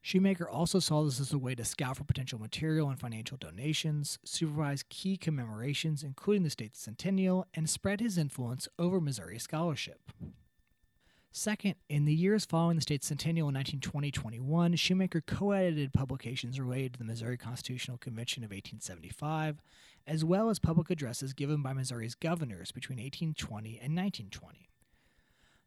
Shoemaker 0.00 0.48
also 0.48 0.78
saw 0.78 1.02
this 1.02 1.18
as 1.18 1.32
a 1.32 1.38
way 1.38 1.56
to 1.56 1.64
scout 1.64 1.96
for 1.96 2.04
potential 2.04 2.38
material 2.38 2.88
and 2.88 3.00
financial 3.00 3.36
donations, 3.36 4.20
supervise 4.24 4.84
key 4.88 5.16
commemorations, 5.16 6.04
including 6.04 6.44
the 6.44 6.50
state's 6.50 6.78
centennial, 6.78 7.46
and 7.52 7.68
spread 7.68 7.98
his 7.98 8.16
influence 8.16 8.68
over 8.78 9.00
Missouri 9.00 9.40
scholarship. 9.40 10.12
Second, 11.32 11.74
in 11.88 12.04
the 12.04 12.14
years 12.14 12.44
following 12.46 12.76
the 12.76 12.82
state's 12.82 13.08
centennial 13.08 13.48
in 13.48 13.54
1920-21, 13.56 14.78
Shoemaker 14.78 15.20
co-edited 15.20 15.92
publications 15.92 16.58
related 16.58 16.92
to 16.92 16.98
the 17.00 17.04
Missouri 17.04 17.36
Constitutional 17.36 17.98
Convention 17.98 18.44
of 18.44 18.50
1875, 18.50 19.60
as 20.08 20.24
well 20.24 20.48
as 20.48 20.58
public 20.58 20.90
addresses 20.90 21.32
given 21.32 21.62
by 21.62 21.72
Missouri's 21.72 22.14
governors 22.14 22.72
between 22.72 22.98
1820 22.98 23.68
and 23.70 23.94
1920. 23.94 24.68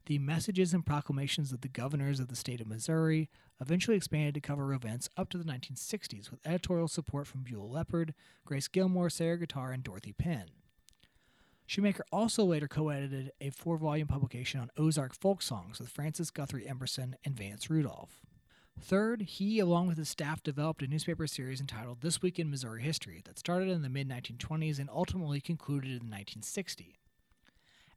The 0.08 0.18
messages 0.18 0.74
and 0.74 0.86
proclamations 0.86 1.52
of 1.52 1.62
the 1.62 1.68
governors 1.68 2.20
of 2.20 2.28
the 2.28 2.36
state 2.36 2.60
of 2.60 2.68
Missouri 2.68 3.30
eventually 3.62 3.96
expanded 3.96 4.34
to 4.34 4.42
cover 4.42 4.74
events 4.74 5.08
up 5.16 5.30
to 5.30 5.38
the 5.38 5.44
1960s 5.44 6.32
with 6.32 6.46
editorial 6.46 6.88
support 6.88 7.28
from 7.28 7.44
Beulah 7.44 7.66
Leopard, 7.68 8.16
Grace 8.44 8.68
Gilmore, 8.68 9.12
Sarah 9.12 9.38
Guitar, 9.38 9.72
and 9.72 9.84
Dorothy 9.84 10.12
Penn. 10.12 10.46
Shoemaker 11.68 12.04
also 12.12 12.44
later 12.44 12.68
co 12.68 12.90
edited 12.90 13.32
a 13.40 13.52
four 13.52 13.78
volume 13.78 14.08
publication 14.08 14.60
on 14.60 14.72
Ozark 14.76 15.14
folk 15.14 15.42
songs 15.42 15.80
with 15.80 15.88
Francis 15.88 16.32
Guthrie 16.32 16.66
Emberson 16.66 17.14
and 17.24 17.38
Vance 17.38 17.70
Randolph. 17.70 18.22
Third, 18.80 19.22
he, 19.24 19.60
along 19.60 19.88
with 19.88 19.98
his 19.98 20.10
staff, 20.10 20.42
developed 20.42 20.82
a 20.82 20.88
newspaper 20.88 21.28
series 21.28 21.62
entitled 21.62 22.02
This 22.02 22.22
Week 22.22 22.40
in 22.40 22.50
Missouri 22.50 22.82
History 22.82 23.22
that 23.26 23.40
started 23.40 23.70
in 23.70 23.82
the 23.82 23.90
mid 23.90 24.10
1920s 24.10 24.80
and 24.80 24.90
ultimately 24.90 25.40
concluded 25.40 25.90
in 25.90 26.10
1960. 26.10 26.98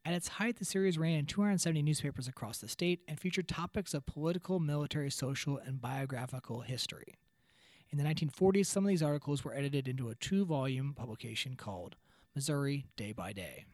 At 0.04 0.12
its 0.12 0.28
height, 0.28 0.59
the 0.59 0.66
series 0.66 0.99
ran 0.99 1.14
in 1.14 1.25
270 1.25 1.83
newspapers 1.83 2.28
across 2.28 2.59
the 2.59 2.69
state 2.69 3.00
and 3.09 3.19
featured 3.19 3.49
topics 3.49 3.95
of 3.95 4.04
political, 4.04 4.61
military, 4.61 5.11
social, 5.11 5.57
and 5.57 5.81
biographical 5.81 6.61
history. 6.61 7.14
In 7.90 7.97
the 7.97 8.04
1940s, 8.04 8.66
some 8.66 8.85
of 8.85 8.88
these 8.88 9.02
articles 9.02 9.45
were 9.45 9.54
edited 9.54 9.88
into 9.88 10.11
a 10.11 10.14
two 10.14 10.45
volume 10.45 10.93
publication 10.95 11.54
called 11.57 11.97
Missouri 12.35 12.87
day 12.97 13.12
by 13.12 13.33
day. 13.33 13.64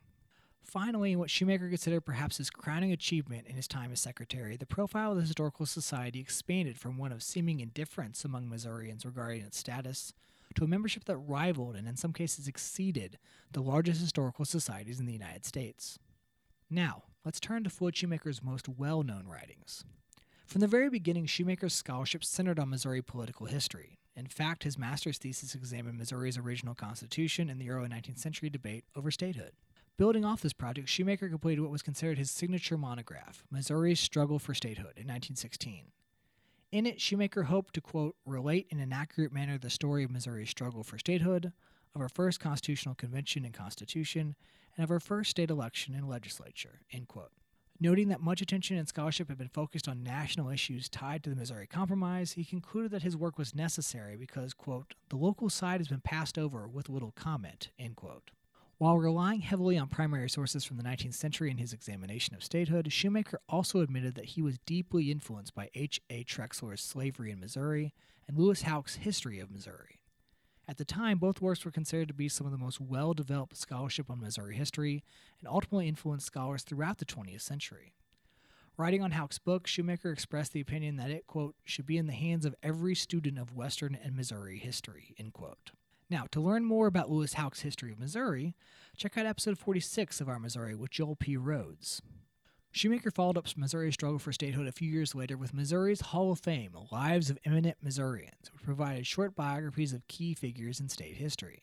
Finally, 0.62 1.16
what 1.16 1.30
Shoemaker 1.30 1.68
considered 1.68 2.02
perhaps 2.02 2.36
his 2.36 2.50
crowning 2.50 2.92
achievement 2.92 3.46
in 3.46 3.56
his 3.56 3.66
time 3.66 3.90
as 3.90 4.00
secretary, 4.00 4.56
the 4.56 4.66
profile 4.66 5.10
of 5.10 5.16
the 5.16 5.22
Historical 5.22 5.66
Society 5.66 6.20
expanded 6.20 6.78
from 6.78 6.96
one 6.96 7.12
of 7.12 7.22
seeming 7.22 7.60
indifference 7.60 8.24
among 8.24 8.48
Missourians 8.48 9.04
regarding 9.04 9.42
its 9.42 9.58
status 9.58 10.12
to 10.54 10.64
a 10.64 10.68
membership 10.68 11.04
that 11.04 11.16
rivaled 11.16 11.76
and 11.76 11.88
in 11.88 11.96
some 11.96 12.12
cases 12.12 12.46
exceeded 12.46 13.18
the 13.52 13.62
largest 13.62 14.00
historical 14.00 14.44
societies 14.44 15.00
in 15.00 15.06
the 15.06 15.12
United 15.12 15.44
States. 15.44 15.98
Now, 16.68 17.04
let's 17.24 17.40
turn 17.40 17.64
to 17.64 17.70
Floyd 17.70 17.96
Shoemaker's 17.96 18.42
most 18.42 18.68
well 18.68 19.02
known 19.02 19.26
writings. 19.26 19.84
From 20.46 20.60
the 20.60 20.66
very 20.66 20.88
beginning, 20.88 21.26
Shoemaker's 21.26 21.74
scholarship 21.74 22.24
centered 22.24 22.58
on 22.58 22.70
Missouri 22.70 23.02
political 23.02 23.46
history. 23.46 23.98
In 24.16 24.26
fact, 24.26 24.64
his 24.64 24.76
master's 24.76 25.18
thesis 25.18 25.54
examined 25.54 25.96
Missouri's 25.96 26.36
original 26.36 26.74
constitution 26.74 27.48
and 27.48 27.60
the 27.60 27.70
early 27.70 27.88
19th 27.88 28.18
century 28.18 28.50
debate 28.50 28.84
over 28.96 29.10
statehood. 29.10 29.52
Building 30.00 30.24
off 30.24 30.40
this 30.40 30.54
project, 30.54 30.88
Shoemaker 30.88 31.28
completed 31.28 31.60
what 31.60 31.70
was 31.70 31.82
considered 31.82 32.16
his 32.16 32.30
signature 32.30 32.78
monograph, 32.78 33.44
Missouri's 33.50 34.00
Struggle 34.00 34.38
for 34.38 34.54
Statehood, 34.54 34.96
in 34.96 35.06
1916. 35.06 35.92
In 36.72 36.86
it, 36.86 37.02
Shoemaker 37.02 37.42
hoped 37.42 37.74
to, 37.74 37.82
quote, 37.82 38.16
relate 38.24 38.66
in 38.70 38.80
an 38.80 38.94
accurate 38.94 39.30
manner 39.30 39.58
the 39.58 39.68
story 39.68 40.02
of 40.02 40.10
Missouri's 40.10 40.48
struggle 40.48 40.82
for 40.82 40.96
statehood, 40.96 41.52
of 41.94 42.00
our 42.00 42.08
first 42.08 42.40
constitutional 42.40 42.94
convention 42.94 43.44
and 43.44 43.52
constitution, 43.52 44.36
and 44.74 44.84
of 44.84 44.90
our 44.90 45.00
first 45.00 45.32
state 45.32 45.50
election 45.50 45.94
and 45.94 46.08
legislature, 46.08 46.80
end 46.90 47.06
quote. 47.06 47.32
Noting 47.78 48.08
that 48.08 48.22
much 48.22 48.40
attention 48.40 48.78
and 48.78 48.88
scholarship 48.88 49.28
had 49.28 49.36
been 49.36 49.48
focused 49.48 49.86
on 49.86 50.02
national 50.02 50.48
issues 50.48 50.88
tied 50.88 51.22
to 51.24 51.28
the 51.28 51.36
Missouri 51.36 51.66
Compromise, 51.66 52.32
he 52.32 52.44
concluded 52.46 52.90
that 52.92 53.02
his 53.02 53.18
work 53.18 53.36
was 53.36 53.54
necessary 53.54 54.16
because, 54.16 54.54
quote, 54.54 54.94
the 55.10 55.16
local 55.16 55.50
side 55.50 55.78
has 55.78 55.88
been 55.88 56.00
passed 56.00 56.38
over 56.38 56.66
with 56.66 56.88
little 56.88 57.12
comment, 57.12 57.68
end 57.78 57.96
quote. 57.96 58.30
While 58.80 58.96
relying 58.96 59.42
heavily 59.42 59.76
on 59.76 59.88
primary 59.88 60.30
sources 60.30 60.64
from 60.64 60.78
the 60.78 60.82
19th 60.82 61.12
century 61.12 61.50
in 61.50 61.58
his 61.58 61.74
examination 61.74 62.34
of 62.34 62.42
statehood, 62.42 62.90
Shoemaker 62.90 63.38
also 63.46 63.80
admitted 63.80 64.14
that 64.14 64.24
he 64.24 64.40
was 64.40 64.56
deeply 64.64 65.10
influenced 65.10 65.54
by 65.54 65.68
H. 65.74 66.00
A. 66.08 66.24
Trexler's 66.24 66.80
Slavery 66.80 67.30
in 67.30 67.40
Missouri 67.40 67.92
and 68.26 68.38
Louis 68.38 68.62
Houck's 68.62 68.94
History 68.94 69.38
of 69.38 69.50
Missouri. 69.50 70.00
At 70.66 70.78
the 70.78 70.86
time, 70.86 71.18
both 71.18 71.42
works 71.42 71.62
were 71.62 71.70
considered 71.70 72.08
to 72.08 72.14
be 72.14 72.30
some 72.30 72.46
of 72.46 72.52
the 72.52 72.58
most 72.58 72.80
well 72.80 73.12
developed 73.12 73.54
scholarship 73.58 74.08
on 74.08 74.22
Missouri 74.22 74.56
history 74.56 75.04
and 75.40 75.46
ultimately 75.46 75.86
influenced 75.86 76.24
scholars 76.24 76.62
throughout 76.62 76.96
the 76.96 77.04
20th 77.04 77.42
century. 77.42 77.92
Writing 78.78 79.02
on 79.02 79.10
Houck's 79.10 79.38
book, 79.38 79.66
Shoemaker 79.66 80.10
expressed 80.10 80.54
the 80.54 80.60
opinion 80.62 80.96
that 80.96 81.10
it, 81.10 81.26
quote, 81.26 81.54
should 81.66 81.84
be 81.84 81.98
in 81.98 82.06
the 82.06 82.14
hands 82.14 82.46
of 82.46 82.54
every 82.62 82.94
student 82.94 83.38
of 83.38 83.54
Western 83.54 83.98
and 84.02 84.16
Missouri 84.16 84.56
history, 84.56 85.14
end 85.18 85.34
quote. 85.34 85.72
Now, 86.10 86.24
to 86.32 86.40
learn 86.40 86.64
more 86.64 86.88
about 86.88 87.08
Louis 87.08 87.34
Houck's 87.34 87.60
history 87.60 87.92
of 87.92 88.00
Missouri, 88.00 88.56
check 88.96 89.16
out 89.16 89.26
episode 89.26 89.56
46 89.56 90.20
of 90.20 90.28
Our 90.28 90.40
Missouri 90.40 90.74
with 90.74 90.90
Joel 90.90 91.14
P. 91.14 91.36
Rhodes. 91.36 92.02
Shoemaker 92.72 93.12
followed 93.12 93.38
up 93.38 93.46
Missouri's 93.56 93.94
struggle 93.94 94.18
for 94.18 94.32
statehood 94.32 94.66
a 94.66 94.72
few 94.72 94.90
years 94.90 95.14
later 95.14 95.36
with 95.36 95.54
Missouri's 95.54 96.00
Hall 96.00 96.32
of 96.32 96.40
Fame, 96.40 96.76
Lives 96.90 97.30
of 97.30 97.38
Eminent 97.44 97.76
Missourians, 97.80 98.50
which 98.52 98.64
provided 98.64 99.06
short 99.06 99.36
biographies 99.36 99.92
of 99.92 100.06
key 100.08 100.34
figures 100.34 100.80
in 100.80 100.88
state 100.88 101.14
history. 101.14 101.62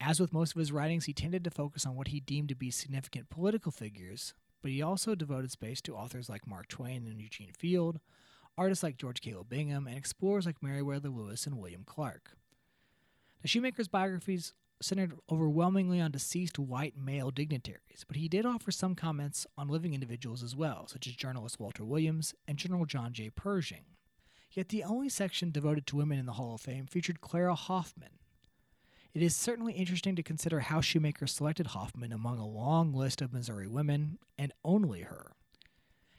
As 0.00 0.18
with 0.18 0.32
most 0.32 0.54
of 0.54 0.58
his 0.58 0.72
writings, 0.72 1.04
he 1.04 1.12
tended 1.12 1.44
to 1.44 1.50
focus 1.50 1.84
on 1.84 1.94
what 1.94 2.08
he 2.08 2.20
deemed 2.20 2.48
to 2.48 2.54
be 2.54 2.70
significant 2.70 3.28
political 3.28 3.70
figures, 3.70 4.32
but 4.62 4.70
he 4.70 4.80
also 4.80 5.14
devoted 5.14 5.50
space 5.50 5.82
to 5.82 5.94
authors 5.94 6.30
like 6.30 6.46
Mark 6.46 6.68
Twain 6.68 7.06
and 7.06 7.20
Eugene 7.20 7.52
Field, 7.58 8.00
artists 8.56 8.82
like 8.82 8.96
George 8.96 9.20
Caleb 9.20 9.50
Bingham, 9.50 9.86
and 9.86 9.98
explorers 9.98 10.46
like 10.46 10.62
Meriwether 10.62 11.10
Lewis 11.10 11.46
and 11.46 11.58
William 11.58 11.82
Clark. 11.84 12.30
The 13.42 13.48
Shoemaker's 13.48 13.88
biographies 13.88 14.54
centered 14.80 15.14
overwhelmingly 15.30 16.00
on 16.00 16.12
deceased 16.12 16.58
white 16.58 16.96
male 16.96 17.30
dignitaries, 17.30 18.04
but 18.06 18.16
he 18.16 18.28
did 18.28 18.46
offer 18.46 18.70
some 18.70 18.94
comments 18.94 19.46
on 19.58 19.68
living 19.68 19.94
individuals 19.94 20.42
as 20.42 20.56
well, 20.56 20.86
such 20.86 21.06
as 21.06 21.14
journalist 21.14 21.58
Walter 21.58 21.84
Williams 21.84 22.34
and 22.46 22.56
General 22.56 22.86
John 22.86 23.12
J. 23.12 23.30
Pershing. 23.30 23.84
Yet 24.52 24.68
the 24.68 24.84
only 24.84 25.08
section 25.08 25.50
devoted 25.50 25.86
to 25.88 25.96
women 25.96 26.18
in 26.18 26.26
the 26.26 26.34
Hall 26.34 26.54
of 26.54 26.60
Fame 26.60 26.86
featured 26.86 27.20
Clara 27.20 27.54
Hoffman. 27.54 28.18
It 29.14 29.22
is 29.22 29.34
certainly 29.34 29.72
interesting 29.74 30.16
to 30.16 30.22
consider 30.22 30.60
how 30.60 30.80
Shoemaker 30.80 31.26
selected 31.26 31.68
Hoffman 31.68 32.12
among 32.12 32.38
a 32.38 32.46
long 32.46 32.94
list 32.94 33.20
of 33.20 33.32
Missouri 33.32 33.66
women, 33.66 34.18
and 34.38 34.52
only 34.64 35.02
her. 35.02 35.32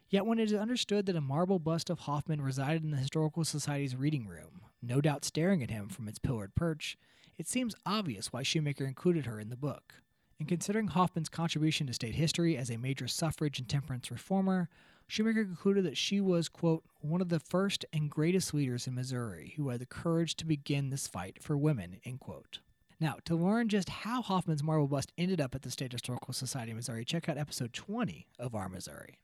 Yet 0.09 0.25
when 0.25 0.39
it 0.39 0.51
is 0.51 0.53
understood 0.53 1.05
that 1.07 1.15
a 1.15 1.21
marble 1.21 1.57
bust 1.57 1.89
of 1.89 1.99
Hoffman 1.99 2.41
resided 2.41 2.83
in 2.83 2.91
the 2.91 2.97
Historical 2.97 3.43
Society's 3.43 3.95
reading 3.95 4.27
room, 4.27 4.61
no 4.81 5.01
doubt 5.01 5.25
staring 5.25 5.63
at 5.63 5.71
him 5.71 5.89
from 5.89 6.07
its 6.07 6.19
pillared 6.19 6.53
perch, 6.53 6.97
it 7.37 7.47
seems 7.47 7.75
obvious 7.85 8.31
why 8.31 8.43
Shoemaker 8.43 8.85
included 8.85 9.25
her 9.25 9.39
in 9.39 9.49
the 9.49 9.57
book. 9.57 9.95
In 10.39 10.45
considering 10.45 10.87
Hoffman's 10.87 11.29
contribution 11.29 11.87
to 11.87 11.93
state 11.93 12.15
history 12.15 12.57
as 12.57 12.69
a 12.69 12.77
major 12.77 13.07
suffrage 13.07 13.59
and 13.59 13.69
temperance 13.69 14.11
reformer, 14.11 14.69
Shoemaker 15.07 15.45
concluded 15.45 15.85
that 15.85 15.97
she 15.97 16.19
was, 16.19 16.49
quote, 16.49 16.83
one 17.01 17.21
of 17.21 17.29
the 17.29 17.39
first 17.39 17.85
and 17.93 18.09
greatest 18.09 18.53
leaders 18.53 18.87
in 18.87 18.95
Missouri 18.95 19.53
who 19.57 19.69
had 19.69 19.79
the 19.79 19.85
courage 19.85 20.35
to 20.37 20.45
begin 20.45 20.89
this 20.89 21.07
fight 21.07 21.41
for 21.41 21.57
women, 21.57 21.99
end 22.03 22.19
quote. 22.19 22.59
Now, 22.99 23.17
to 23.25 23.35
learn 23.35 23.69
just 23.69 23.89
how 23.89 24.21
Hoffman's 24.21 24.63
marble 24.63 24.87
bust 24.87 25.11
ended 25.17 25.41
up 25.41 25.55
at 25.55 25.61
the 25.61 25.71
State 25.71 25.91
Historical 25.91 26.33
Society 26.33 26.71
of 26.71 26.77
Missouri, 26.77 27.03
check 27.05 27.27
out 27.27 27.37
episode 27.37 27.73
20 27.73 28.27
of 28.39 28.55
Our 28.55 28.69
Missouri. 28.69 29.19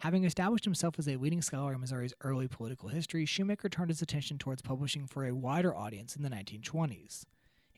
Having 0.00 0.24
established 0.24 0.64
himself 0.64 0.98
as 0.98 1.06
a 1.06 1.16
leading 1.16 1.42
scholar 1.42 1.74
in 1.74 1.80
Missouri's 1.80 2.14
early 2.22 2.48
political 2.48 2.88
history, 2.88 3.26
Shoemaker 3.26 3.68
turned 3.68 3.90
his 3.90 4.00
attention 4.00 4.38
towards 4.38 4.62
publishing 4.62 5.06
for 5.06 5.26
a 5.26 5.34
wider 5.34 5.76
audience 5.76 6.16
in 6.16 6.22
the 6.22 6.30
1920s. 6.30 7.26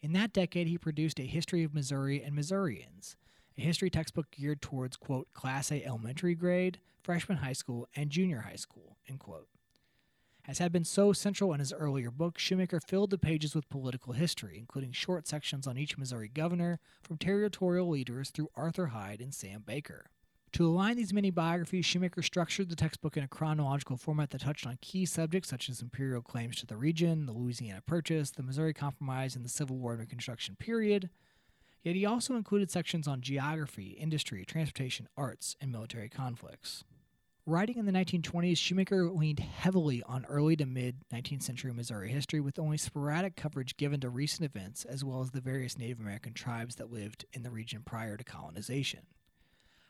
In 0.03 0.13
that 0.13 0.33
decade, 0.33 0.69
he 0.69 0.79
produced 0.79 1.19
a 1.19 1.25
history 1.25 1.65
of 1.65 1.75
Missouri 1.75 2.23
and 2.23 2.37
Missourians, 2.37 3.17
a 3.59 3.63
history 3.63 3.91
textbook 3.91 4.31
geared 4.31 4.63
towards, 4.63 4.97
quote, 4.97 5.33
Class 5.35 5.73
A 5.73 5.85
elementary 5.85 6.37
grade, 6.37 6.79
freshman 7.03 7.39
high 7.39 7.55
school, 7.55 7.89
and 7.97 8.09
junior 8.09 8.43
high 8.43 8.55
school, 8.55 8.99
end 9.09 9.19
quote. 9.19 9.49
As 10.47 10.59
had 10.59 10.71
been 10.71 10.85
so 10.85 11.13
central 11.13 11.53
in 11.53 11.59
his 11.59 11.73
earlier 11.73 12.13
book, 12.13 12.39
Shoemaker 12.39 12.79
filled 12.79 13.11
the 13.11 13.19
pages 13.19 13.53
with 13.53 13.69
political 13.69 14.13
history, 14.13 14.59
including 14.59 14.93
short 14.93 15.27
sections 15.27 15.67
on 15.67 15.77
each 15.77 15.99
Missouri 15.99 16.29
governor, 16.29 16.79
from 17.03 17.19
territorial 17.19 17.89
leaders 17.89 18.31
through 18.31 18.51
Arthur 18.55 18.87
Hyde 18.87 19.21
and 19.21 19.35
Sam 19.35 19.65
Baker. 19.67 20.07
To 20.55 20.67
align 20.67 20.99
these 20.99 21.15
mini 21.15 21.31
biographies, 21.31 21.87
Shoemaker 21.87 22.21
structured 22.21 22.69
the 22.69 22.77
textbook 22.77 23.17
in 23.17 23.25
a 23.25 23.29
chronological 23.29 23.97
format 23.97 24.29
that 24.31 24.43
touched 24.43 24.67
on 24.67 24.77
key 24.83 25.07
subjects 25.07 25.49
such 25.49 25.71
as 25.71 25.81
imperial 25.81 26.21
claims 26.21 26.57
to 26.57 26.67
the 26.67 26.77
region, 26.77 27.25
the 27.25 27.33
Louisiana 27.33 27.81
Purchase, 27.87 28.31
the 28.31 28.43
Missouri 28.43 28.75
Compromise, 28.75 29.35
and 29.35 29.47
the 29.47 29.49
Civil 29.49 29.79
War 29.79 29.93
and 29.93 30.01
Reconstruction 30.01 30.57
period. 30.57 31.09
Yet 31.83 31.97
he 31.97 32.05
also 32.05 32.37
included 32.37 32.71
sections 32.71 33.09
on 33.09 33.23
geography, 33.23 33.97
industry, 33.99 34.45
transportation, 34.45 35.09
arts, 35.17 35.57
and 35.59 35.73
military 35.73 36.11
conflicts. 36.11 36.85
Writing 37.47 37.79
in 37.79 37.87
the 37.87 37.93
1920s, 37.93 38.59
Shoemaker 38.59 39.11
leaned 39.11 39.41
heavily 39.41 40.03
on 40.03 40.27
early 40.27 40.55
to 40.57 40.67
mid 40.67 40.97
19th 41.11 41.43
century 41.43 41.73
Missouri 41.73 42.11
history 42.11 42.41
with 42.41 42.59
only 42.59 42.77
sporadic 42.77 43.37
coverage 43.37 43.79
given 43.79 44.01
to 44.01 44.11
recent 44.11 44.45
events 44.45 44.85
as 44.85 45.03
well 45.03 45.23
as 45.23 45.31
the 45.31 45.41
various 45.41 45.79
Native 45.79 45.99
American 45.99 46.35
tribes 46.35 46.77
that 46.77 46.93
lived 46.93 47.25
in 47.33 47.43
the 47.43 47.51
region 47.51 47.83
prior 47.85 48.19
to 48.19 48.23
colonization. 48.23 49.01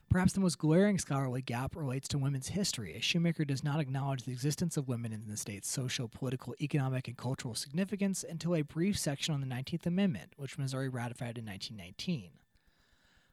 Perhaps 0.09 0.35
the 0.35 0.40
most 0.40 0.59
glaring 0.59 0.99
scholarly 0.99 1.40
gap 1.40 1.75
relates 1.75 2.06
to 2.09 2.18
women's 2.18 2.49
history, 2.49 2.94
as 2.94 3.02
Shoemaker 3.02 3.47
does 3.47 3.64
not 3.64 3.80
acknowledge 3.80 4.25
the 4.25 4.32
existence 4.32 4.76
of 4.76 4.88
women 4.88 5.12
in 5.12 5.26
the 5.26 5.38
state's 5.38 5.71
social, 5.71 6.06
political, 6.06 6.54
economic, 6.61 7.09
and 7.09 7.16
cultural 7.16 7.54
significance 7.54 8.23
until 8.28 8.54
a 8.54 8.62
brief 8.62 8.99
section 8.99 9.32
on 9.32 9.40
the 9.40 9.47
19th 9.47 9.87
Amendment, 9.87 10.32
which 10.37 10.59
Missouri 10.59 10.90
ratified 10.90 11.38
in 11.38 11.47
1919. 11.47 12.32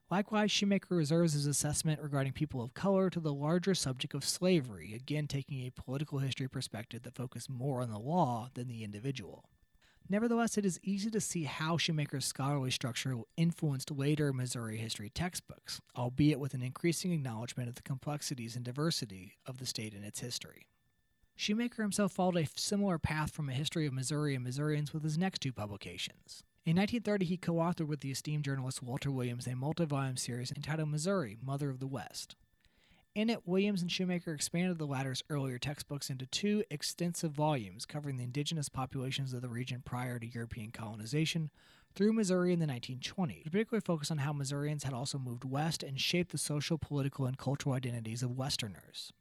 Likewise, 0.10 0.52
Shoemaker 0.52 0.96
reserves 0.96 1.34
his 1.34 1.46
assessment 1.46 2.02
regarding 2.02 2.34
people 2.34 2.62
of 2.62 2.74
color 2.74 3.12
to 3.12 3.20
the 3.20 3.34
larger 3.34 3.76
subject 3.76 4.16
of 4.16 4.26
slavery, 4.26 4.94
again 4.96 5.28
taking 5.28 5.60
a 5.60 5.72
political 5.72 6.18
history 6.18 6.48
perspective 6.48 7.04
that 7.04 7.14
focused 7.14 7.50
more 7.50 7.82
on 7.82 7.92
the 7.92 8.00
law 8.00 8.50
than 8.56 8.68
the 8.68 8.84
individual. 8.84 9.50
Nevertheless, 10.12 10.58
it 10.58 10.66
is 10.66 10.80
easy 10.82 11.12
to 11.12 11.22
see 11.22 11.44
how 11.44 11.78
Shoemaker's 11.78 12.26
scholarly 12.26 12.72
structure 12.72 13.16
influenced 13.38 13.92
later 13.92 14.34
Missouri 14.34 14.78
history 14.78 15.12
textbooks, 15.12 15.80
albeit 15.96 16.40
with 16.40 16.56
an 16.56 16.64
increasing 16.64 17.12
acknowledgement 17.12 17.70
of 17.70 17.76
the 17.76 17.84
complexities 17.84 18.56
and 18.56 18.66
diversity 18.66 19.34
of 19.46 19.60
the 19.60 19.68
state 19.68 19.94
and 19.94 20.04
its 20.04 20.22
history. 20.22 20.66
Shoemaker 21.36 21.84
himself 21.84 22.12
followed 22.12 22.38
a 22.38 22.50
similar 22.56 22.98
path 22.98 23.32
from 23.32 23.50
a 23.50 23.54
history 23.54 23.86
of 23.86 23.94
Missouri 23.94 24.34
and 24.34 24.44
Missourians 24.44 24.94
with 24.94 25.04
his 25.04 25.18
next 25.18 25.42
two 25.42 25.54
publications. 25.54 26.44
In 26.66 26.76
1930, 26.76 27.26
he 27.26 27.38
co 27.38 27.54
authored 27.54 27.88
with 27.88 28.00
the 28.00 28.12
esteemed 28.12 28.46
journalist 28.46 28.82
Walter 28.82 29.12
Williams 29.12 29.46
a 29.46 29.56
multi 29.56 29.86
volume 29.86 30.18
series 30.18 30.52
entitled 30.52 30.90
Missouri, 30.90 31.38
Mother 31.40 31.70
of 31.70 31.80
the 31.80 31.88
West. 31.88 32.36
In 33.20 33.30
it, 33.30 33.46
Williams 33.46 33.82
and 33.82 33.92
Shoemaker 33.92 34.34
expanded 34.34 34.78
the 34.78 34.88
latter's 34.88 35.26
earlier 35.30 35.58
textbooks 35.58 36.10
into 36.10 36.26
two 36.26 36.64
extensive 36.72 37.34
volumes 37.34 37.86
covering 37.86 38.16
the 38.16 38.24
indigenous 38.24 38.70
populations 38.70 39.34
of 39.34 39.42
the 39.42 39.50
region 39.50 39.82
prior 39.84 40.20
to 40.20 40.26
European 40.26 40.72
colonization 40.72 41.50
through 41.94 42.14
Missouri 42.14 42.54
in 42.54 42.60
the 42.60 42.66
1920s, 42.66 43.44
particularly 43.44 43.82
focused 43.86 44.10
on 44.10 44.20
how 44.20 44.32
Missourians 44.32 44.86
had 44.86 44.94
also 44.94 45.18
moved 45.18 45.44
west 45.44 45.84
and 45.84 46.00
shaped 46.00 46.32
the 46.32 46.38
social, 46.38 46.78
political, 46.78 47.26
and 47.26 47.38
cultural 47.38 47.76
identities 47.76 48.24
of 48.24 48.38
Westerners. 48.38 49.12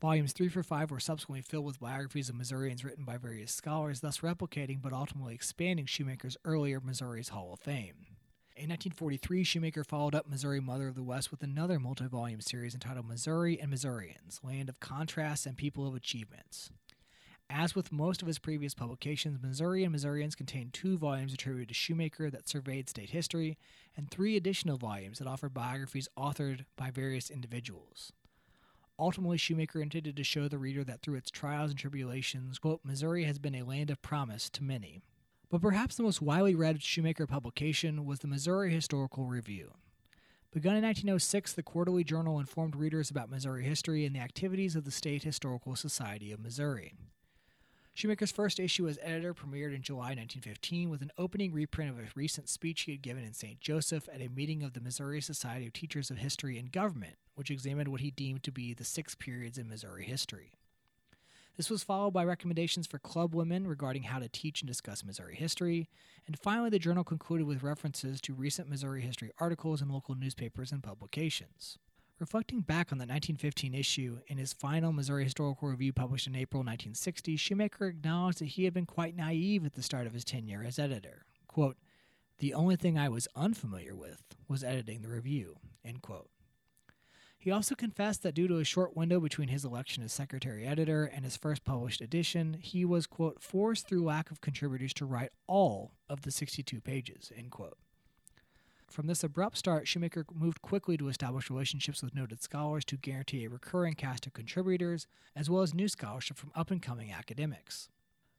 Volumes 0.00 0.32
3 0.32 0.48
through 0.48 0.62
5 0.62 0.90
were 0.90 0.98
subsequently 0.98 1.42
filled 1.42 1.66
with 1.66 1.78
biographies 1.78 2.30
of 2.30 2.34
Missourians 2.36 2.86
written 2.86 3.04
by 3.04 3.18
various 3.18 3.52
scholars, 3.52 4.00
thus 4.00 4.20
replicating 4.20 4.80
but 4.80 4.94
ultimately 4.94 5.34
expanding 5.34 5.84
Shoemaker's 5.84 6.38
earlier 6.46 6.80
Missouri's 6.80 7.28
Hall 7.28 7.52
of 7.52 7.60
Fame. 7.60 8.11
In 8.54 8.68
1943, 8.68 9.44
Shoemaker 9.44 9.82
followed 9.82 10.14
up 10.14 10.28
Missouri 10.28 10.60
Mother 10.60 10.86
of 10.86 10.94
the 10.94 11.02
West 11.02 11.30
with 11.30 11.42
another 11.42 11.80
multi 11.80 12.06
volume 12.06 12.42
series 12.42 12.74
entitled 12.74 13.08
Missouri 13.08 13.58
and 13.58 13.70
Missourians 13.70 14.40
Land 14.44 14.68
of 14.68 14.78
Contrasts 14.78 15.46
and 15.46 15.56
People 15.56 15.86
of 15.88 15.94
Achievements. 15.94 16.70
As 17.48 17.74
with 17.74 17.90
most 17.90 18.20
of 18.20 18.28
his 18.28 18.38
previous 18.38 18.74
publications, 18.74 19.40
Missouri 19.42 19.84
and 19.84 19.92
Missourians 19.92 20.34
contained 20.34 20.74
two 20.74 20.98
volumes 20.98 21.32
attributed 21.32 21.68
to 21.68 21.74
Shoemaker 21.74 22.28
that 22.28 22.46
surveyed 22.46 22.90
state 22.90 23.10
history, 23.10 23.56
and 23.96 24.10
three 24.10 24.36
additional 24.36 24.76
volumes 24.76 25.18
that 25.18 25.26
offered 25.26 25.54
biographies 25.54 26.08
authored 26.16 26.66
by 26.76 26.90
various 26.90 27.30
individuals. 27.30 28.12
Ultimately, 28.98 29.38
Shoemaker 29.38 29.80
intended 29.80 30.14
to 30.14 30.24
show 30.24 30.46
the 30.46 30.58
reader 30.58 30.84
that 30.84 31.00
through 31.00 31.16
its 31.16 31.30
trials 31.30 31.70
and 31.70 31.78
tribulations, 31.78 32.58
quote, 32.58 32.80
Missouri 32.84 33.24
has 33.24 33.38
been 33.38 33.54
a 33.54 33.64
land 33.64 33.88
of 33.88 34.02
promise 34.02 34.50
to 34.50 34.62
many. 34.62 35.00
But 35.52 35.60
perhaps 35.60 35.96
the 35.96 36.02
most 36.02 36.22
widely 36.22 36.54
read 36.54 36.82
Shoemaker 36.82 37.26
publication 37.26 38.06
was 38.06 38.20
the 38.20 38.26
Missouri 38.26 38.72
Historical 38.72 39.26
Review. 39.26 39.72
Begun 40.50 40.76
in 40.76 40.82
1906, 40.82 41.52
the 41.52 41.62
quarterly 41.62 42.04
journal 42.04 42.40
informed 42.40 42.74
readers 42.74 43.10
about 43.10 43.28
Missouri 43.28 43.62
history 43.62 44.06
and 44.06 44.16
the 44.16 44.20
activities 44.20 44.76
of 44.76 44.86
the 44.86 44.90
State 44.90 45.24
Historical 45.24 45.76
Society 45.76 46.32
of 46.32 46.40
Missouri. 46.40 46.94
Shoemaker's 47.92 48.32
first 48.32 48.58
issue 48.58 48.88
as 48.88 48.98
editor 49.02 49.34
premiered 49.34 49.74
in 49.74 49.82
July 49.82 50.14
1915 50.14 50.88
with 50.88 51.02
an 51.02 51.12
opening 51.18 51.52
reprint 51.52 51.90
of 51.90 51.98
a 51.98 52.08
recent 52.14 52.48
speech 52.48 52.80
he 52.82 52.92
had 52.92 53.02
given 53.02 53.22
in 53.22 53.34
St. 53.34 53.60
Joseph 53.60 54.08
at 54.10 54.22
a 54.22 54.30
meeting 54.30 54.62
of 54.62 54.72
the 54.72 54.80
Missouri 54.80 55.20
Society 55.20 55.66
of 55.66 55.74
Teachers 55.74 56.10
of 56.10 56.16
History 56.16 56.58
and 56.58 56.72
Government, 56.72 57.16
which 57.34 57.50
examined 57.50 57.88
what 57.88 58.00
he 58.00 58.10
deemed 58.10 58.42
to 58.44 58.52
be 58.52 58.72
the 58.72 58.84
six 58.84 59.14
periods 59.14 59.58
in 59.58 59.68
Missouri 59.68 60.06
history. 60.06 60.54
This 61.56 61.68
was 61.68 61.84
followed 61.84 62.12
by 62.12 62.24
recommendations 62.24 62.86
for 62.86 62.98
club 62.98 63.34
women 63.34 63.66
regarding 63.66 64.04
how 64.04 64.18
to 64.18 64.28
teach 64.28 64.62
and 64.62 64.68
discuss 64.68 65.04
Missouri 65.04 65.36
history, 65.36 65.88
and 66.26 66.38
finally, 66.38 66.70
the 66.70 66.78
journal 66.78 67.04
concluded 67.04 67.46
with 67.46 67.62
references 67.62 68.20
to 68.22 68.32
recent 68.32 68.70
Missouri 68.70 69.02
history 69.02 69.30
articles 69.38 69.82
in 69.82 69.90
local 69.90 70.14
newspapers 70.14 70.72
and 70.72 70.82
publications. 70.82 71.78
Reflecting 72.18 72.60
back 72.60 72.92
on 72.92 72.98
the 72.98 73.02
1915 73.02 73.74
issue 73.74 74.20
in 74.28 74.38
his 74.38 74.52
final 74.52 74.92
Missouri 74.92 75.24
Historical 75.24 75.68
Review 75.68 75.92
published 75.92 76.26
in 76.26 76.36
April 76.36 76.60
1960, 76.60 77.36
Shoemaker 77.36 77.86
acknowledged 77.86 78.38
that 78.38 78.46
he 78.46 78.64
had 78.64 78.72
been 78.72 78.86
quite 78.86 79.16
naive 79.16 79.66
at 79.66 79.74
the 79.74 79.82
start 79.82 80.06
of 80.06 80.14
his 80.14 80.24
tenure 80.24 80.64
as 80.66 80.78
editor. 80.78 81.26
Quote, 81.48 81.76
the 82.38 82.54
only 82.54 82.76
thing 82.76 82.96
I 82.96 83.08
was 83.08 83.28
unfamiliar 83.36 83.94
with 83.94 84.22
was 84.48 84.64
editing 84.64 85.02
the 85.02 85.08
review. 85.08 85.56
End 85.84 86.00
quote. 86.00 86.28
He 87.42 87.50
also 87.50 87.74
confessed 87.74 88.22
that 88.22 88.36
due 88.36 88.46
to 88.46 88.58
a 88.58 88.64
short 88.64 88.96
window 88.96 89.18
between 89.18 89.48
his 89.48 89.64
election 89.64 90.04
as 90.04 90.12
secretary 90.12 90.64
editor 90.64 91.06
and 91.06 91.24
his 91.24 91.36
first 91.36 91.64
published 91.64 92.00
edition, 92.00 92.56
he 92.60 92.84
was, 92.84 93.08
quote, 93.08 93.42
forced 93.42 93.88
through 93.88 94.04
lack 94.04 94.30
of 94.30 94.40
contributors 94.40 94.94
to 94.94 95.04
write 95.04 95.32
all 95.48 95.90
of 96.08 96.22
the 96.22 96.30
62 96.30 96.80
pages, 96.80 97.32
end 97.36 97.50
quote. 97.50 97.76
From 98.86 99.08
this 99.08 99.24
abrupt 99.24 99.58
start, 99.58 99.88
Shoemaker 99.88 100.24
moved 100.32 100.62
quickly 100.62 100.96
to 100.98 101.08
establish 101.08 101.50
relationships 101.50 102.00
with 102.00 102.14
noted 102.14 102.44
scholars 102.44 102.84
to 102.84 102.96
guarantee 102.96 103.44
a 103.44 103.50
recurring 103.50 103.94
cast 103.94 104.24
of 104.24 104.34
contributors, 104.34 105.08
as 105.34 105.50
well 105.50 105.62
as 105.62 105.74
new 105.74 105.88
scholarship 105.88 106.36
from 106.36 106.52
up 106.54 106.70
and 106.70 106.80
coming 106.80 107.10
academics. 107.10 107.88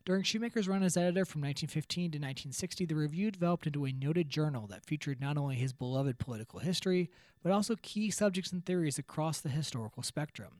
During 0.06 0.24
Shoemaker's 0.24 0.68
run 0.68 0.84
as 0.84 0.98
editor 0.98 1.24
from 1.24 1.42
1915 1.42 2.12
to 2.12 2.18
1960, 2.18 2.86
the 2.86 2.96
review 2.96 3.32
developed 3.32 3.68
into 3.68 3.86
a 3.86 3.94
noted 3.94 4.30
journal 4.30 4.68
that 4.68 4.84
featured 4.84 5.22
not 5.22 5.38
only 5.38 5.56
his 5.56 5.72
beloved 5.72 6.20
political 6.20 6.60
history, 6.60 7.10
but 7.42 7.54
also 7.54 7.78
key 7.82 8.12
subjects 8.12 8.52
and 8.52 8.66
theories 8.66 9.00
across 9.00 9.40
the 9.40 9.48
historical 9.48 10.04
spectrum. 10.04 10.60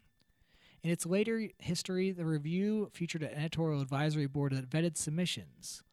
In 0.82 0.90
its 0.90 1.06
later 1.06 1.50
history, 1.60 2.12
the 2.12 2.26
review 2.26 2.90
featured 2.94 3.22
an 3.22 3.34
editorial 3.34 3.82
advisory 3.82 4.28
board 4.28 4.54
that 4.54 4.70
vetted 4.70 4.96
submissions. 4.96 5.84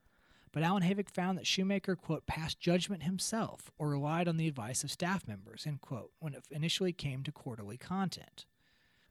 But 0.52 0.62
Alan 0.62 0.84
Havig 0.84 1.10
found 1.10 1.36
that 1.36 1.46
Shoemaker, 1.46 1.96
quote, 1.96 2.26
passed 2.26 2.60
judgment 2.60 3.02
himself 3.02 3.70
or 3.78 3.88
relied 3.88 4.28
on 4.28 4.36
the 4.36 4.48
advice 4.48 4.84
of 4.84 4.90
staff 4.92 5.26
members, 5.26 5.64
end 5.66 5.80
quote, 5.80 6.12
when 6.20 6.34
it 6.34 6.44
initially 6.52 6.92
came 6.92 7.24
to 7.24 7.32
quarterly 7.32 7.76
content. 7.76 8.46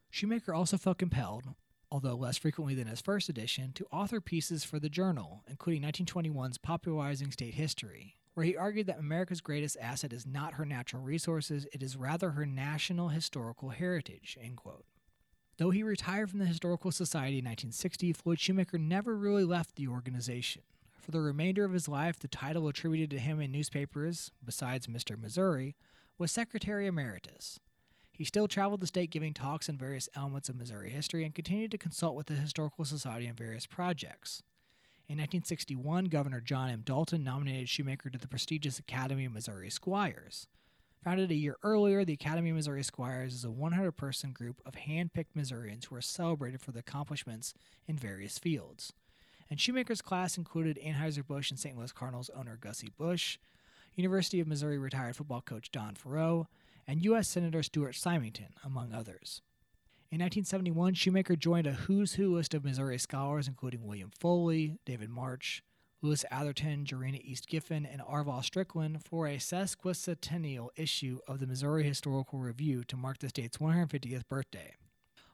Shoemaker 0.09 0.53
also 0.53 0.77
felt 0.77 0.97
compelled, 0.97 1.55
although 1.91 2.15
less 2.15 2.37
frequently 2.37 2.75
than 2.75 2.87
his 2.87 3.01
first 3.01 3.29
edition, 3.29 3.71
to 3.73 3.87
author 3.91 4.21
pieces 4.21 4.63
for 4.63 4.79
the 4.79 4.89
journal, 4.89 5.43
including 5.47 5.81
1921's 5.83 6.57
Popularizing 6.57 7.31
State 7.31 7.55
History, 7.55 8.15
where 8.33 8.45
he 8.45 8.55
argued 8.55 8.87
that 8.87 8.99
America's 8.99 9.41
greatest 9.41 9.77
asset 9.81 10.13
is 10.13 10.25
not 10.25 10.53
her 10.53 10.65
natural 10.65 11.01
resources, 11.01 11.67
it 11.73 11.83
is 11.83 11.97
rather 11.97 12.31
her 12.31 12.45
national 12.45 13.09
historical 13.09 13.69
heritage. 13.69 14.37
Though 15.57 15.71
he 15.71 15.83
retired 15.83 16.29
from 16.29 16.39
the 16.39 16.45
Historical 16.45 16.91
Society 16.91 17.39
in 17.39 17.45
1960, 17.45 18.13
Floyd 18.13 18.39
Shoemaker 18.39 18.77
never 18.77 19.17
really 19.17 19.43
left 19.43 19.75
the 19.75 19.87
organization. 19.89 20.61
For 21.01 21.11
the 21.11 21.19
remainder 21.19 21.65
of 21.65 21.73
his 21.73 21.89
life, 21.89 22.19
the 22.19 22.27
title 22.27 22.67
attributed 22.67 23.09
to 23.11 23.19
him 23.19 23.41
in 23.41 23.51
newspapers, 23.51 24.31
besides 24.45 24.87
Mr. 24.87 25.19
Missouri, 25.19 25.75
was 26.17 26.31
Secretary 26.31 26.87
Emeritus. 26.87 27.59
He 28.19 28.25
still 28.25 28.49
traveled 28.49 28.81
the 28.81 28.87
state 28.87 29.11
giving 29.11 29.33
talks 29.33 29.69
on 29.69 29.77
various 29.77 30.09
elements 30.13 30.49
of 30.49 30.57
Missouri 30.57 30.89
history 30.89 31.23
and 31.23 31.33
continued 31.33 31.71
to 31.71 31.77
consult 31.77 32.17
with 32.17 32.27
the 32.27 32.33
Historical 32.33 32.83
Society 32.83 33.29
on 33.29 33.35
various 33.35 33.65
projects. 33.65 34.43
In 35.07 35.15
1961, 35.15 36.05
Governor 36.05 36.41
John 36.41 36.69
M. 36.69 36.81
Dalton 36.83 37.23
nominated 37.23 37.69
Shoemaker 37.69 38.09
to 38.09 38.19
the 38.19 38.27
prestigious 38.27 38.77
Academy 38.77 39.23
of 39.23 39.31
Missouri 39.31 39.69
Squires. 39.69 40.47
Founded 41.01 41.31
a 41.31 41.35
year 41.35 41.55
earlier, 41.63 42.03
the 42.03 42.11
Academy 42.11 42.49
of 42.49 42.57
Missouri 42.57 42.83
Squires 42.83 43.33
is 43.33 43.45
a 43.45 43.51
100 43.51 43.93
person 43.93 44.33
group 44.33 44.61
of 44.65 44.75
hand 44.75 45.13
picked 45.13 45.33
Missourians 45.33 45.85
who 45.85 45.95
are 45.95 46.01
celebrated 46.01 46.59
for 46.59 46.73
their 46.73 46.81
accomplishments 46.81 47.53
in 47.87 47.95
various 47.95 48.37
fields. 48.37 48.91
And 49.49 49.61
Shoemaker's 49.61 50.01
class 50.01 50.37
included 50.37 50.77
Anheuser-Busch 50.85 51.51
and 51.51 51.59
St. 51.59 51.77
Louis 51.77 51.93
Cardinals 51.93 52.29
owner 52.35 52.57
Gussie 52.59 52.91
Busch, 52.97 53.37
University 53.95 54.41
of 54.41 54.47
Missouri 54.47 54.77
retired 54.77 55.15
football 55.15 55.41
coach 55.41 55.71
Don 55.71 55.95
Faurot, 55.95 56.47
and 56.89 57.03
U.S. 57.03 57.27
Senator 57.27 57.61
Stuart 57.61 57.93
Symington, 57.93 58.47
among 58.65 58.93
others. 58.93 59.43
In 60.11 60.21
1971, 60.21 60.95
Shoemaker 60.95 61.35
joined 61.35 61.67
a 61.67 61.73
who's 61.73 62.13
who 62.13 62.33
list 62.33 62.55
of 62.55 62.65
Missouri 62.65 62.97
scholars, 62.97 63.47
including 63.47 63.85
William 63.85 64.09
Foley, 64.19 64.79
David 64.87 65.11
March, 65.11 65.63
Lewis 66.01 66.25
Atherton, 66.31 66.85
Jerena 66.85 67.21
East 67.23 67.47
Giffen, 67.47 67.85
and 67.85 68.01
Arvarh 68.01 68.43
Strickland 68.43 69.05
for 69.05 69.27
a 69.27 69.37
sesquicentennial 69.37 70.69
issue 70.75 71.19
of 71.27 71.39
the 71.39 71.45
Missouri 71.45 71.83
Historical 71.83 72.39
Review 72.39 72.83
to 72.85 72.97
mark 72.97 73.19
the 73.19 73.29
state's 73.29 73.57
150th 73.57 74.27
birthday. 74.27 74.73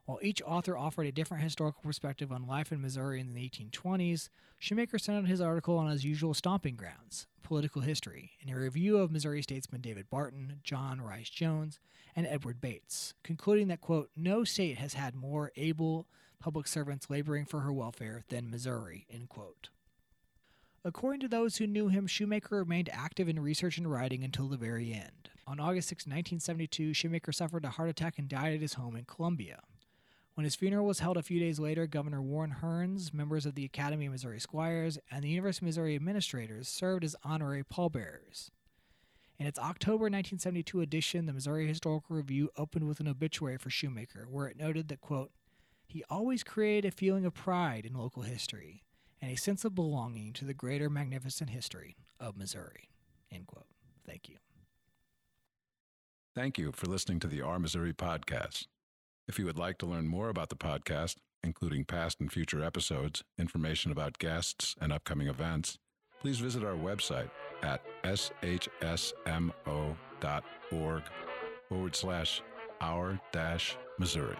While 0.05 0.19
each 0.21 0.41
author 0.43 0.77
offered 0.77 1.07
a 1.07 1.11
different 1.11 1.43
historical 1.43 1.81
perspective 1.81 2.31
on 2.31 2.45
life 2.45 2.71
in 2.71 2.79
Missouri 2.79 3.19
in 3.19 3.33
the 3.33 3.49
1820s, 3.49 4.29
Shoemaker 4.59 4.99
centered 4.99 5.27
his 5.27 5.41
article 5.41 5.79
on 5.79 5.89
his 5.89 6.05
usual 6.05 6.35
stomping 6.35 6.75
grounds, 6.75 7.25
political 7.41 7.81
history, 7.81 8.33
in 8.39 8.49
a 8.49 8.59
review 8.59 8.97
of 8.97 9.11
Missouri 9.11 9.41
statesmen 9.41 9.81
David 9.81 10.07
Barton, 10.11 10.59
John 10.63 11.01
Rice 11.01 11.31
Jones, 11.31 11.79
and 12.15 12.27
Edward 12.27 12.61
Bates, 12.61 13.15
concluding 13.23 13.67
that, 13.69 13.81
quote, 13.81 14.11
no 14.15 14.43
state 14.43 14.77
has 14.77 14.93
had 14.93 15.15
more 15.15 15.51
able 15.55 16.05
public 16.39 16.67
servants 16.67 17.09
laboring 17.09 17.45
for 17.45 17.61
her 17.61 17.73
welfare 17.73 18.21
than 18.29 18.51
Missouri, 18.51 19.07
end 19.11 19.29
quote. 19.29 19.69
According 20.83 21.21
to 21.21 21.27
those 21.27 21.57
who 21.57 21.65
knew 21.65 21.87
him, 21.87 22.05
Shoemaker 22.05 22.59
remained 22.59 22.89
active 22.93 23.27
in 23.27 23.39
research 23.39 23.79
and 23.79 23.91
writing 23.91 24.23
until 24.23 24.47
the 24.47 24.55
very 24.55 24.93
end. 24.93 25.31
On 25.47 25.59
August 25.59 25.89
6, 25.89 26.05
1972, 26.05 26.93
Shoemaker 26.93 27.31
suffered 27.31 27.65
a 27.65 27.69
heart 27.69 27.89
attack 27.89 28.19
and 28.19 28.29
died 28.29 28.53
at 28.53 28.61
his 28.61 28.75
home 28.75 28.95
in 28.95 29.05
Columbia. 29.05 29.61
When 30.35 30.43
his 30.43 30.55
funeral 30.55 30.85
was 30.85 30.99
held 30.99 31.15
a 31.15 31.23
few 31.23 31.39
days 31.39 31.59
later, 31.59 31.87
Governor 31.87 32.21
Warren 32.21 32.57
Hearnes, 32.61 33.13
members 33.13 33.45
of 33.45 33.55
the 33.55 33.63
Academy 33.63 34.07
of 34.07 34.11
Missouri 34.11 34.41
Squires, 34.41 34.99
and 35.09 35.23
the 35.23 35.29
University 35.29 35.63
of 35.63 35.67
Missouri 35.67 35.95
administrators 35.95 36.67
served 36.67 37.05
as 37.05 37.15
honorary 37.23 37.63
pallbearers. 37.63 38.51
In 39.39 39.47
its 39.47 39.57
October 39.57 40.03
1972 40.03 40.81
edition, 40.81 41.25
the 41.25 41.33
Missouri 41.33 41.67
Historical 41.67 42.17
Review 42.17 42.49
opened 42.57 42.85
with 42.85 42.99
an 42.99 43.07
obituary 43.07 43.57
for 43.57 43.69
Shoemaker, 43.69 44.27
where 44.29 44.47
it 44.47 44.57
noted 44.57 44.89
that, 44.89 44.99
quote, 44.99 45.31
he 45.87 46.03
always 46.09 46.43
created 46.43 46.85
a 46.85 46.95
feeling 46.95 47.25
of 47.25 47.33
pride 47.33 47.85
in 47.85 47.93
local 47.93 48.23
history 48.23 48.83
and 49.21 49.31
a 49.31 49.37
sense 49.37 49.63
of 49.63 49.73
belonging 49.73 50.33
to 50.33 50.43
the 50.43 50.53
greater 50.53 50.89
magnificent 50.89 51.49
history 51.49 51.95
of 52.19 52.35
Missouri. 52.35 52.89
End 53.31 53.47
quote. 53.47 53.67
Thank 54.05 54.27
you. 54.27 54.35
Thank 56.33 56.57
you 56.57 56.73
for 56.73 56.87
listening 56.87 57.21
to 57.21 57.27
the 57.27 57.41
Our 57.41 57.59
Missouri 57.59 57.93
podcast. 57.93 58.67
If 59.27 59.39
you 59.39 59.45
would 59.45 59.57
like 59.57 59.79
to 59.79 59.85
learn 59.87 60.07
more 60.07 60.29
about 60.29 60.49
the 60.49 60.55
podcast, 60.55 61.15
including 61.43 61.85
past 61.85 62.19
and 62.19 62.31
future 62.31 62.63
episodes, 62.63 63.23
information 63.39 63.91
about 63.91 64.19
guests, 64.19 64.75
and 64.79 64.93
upcoming 64.93 65.27
events, 65.27 65.79
please 66.21 66.39
visit 66.39 66.63
our 66.63 66.75
website 66.75 67.29
at 67.63 67.81
shsmo.org 68.03 69.03
forward 71.69 71.95
slash 71.95 72.41
our 72.81 73.19
dash 73.31 73.75
Missouri. 73.97 74.37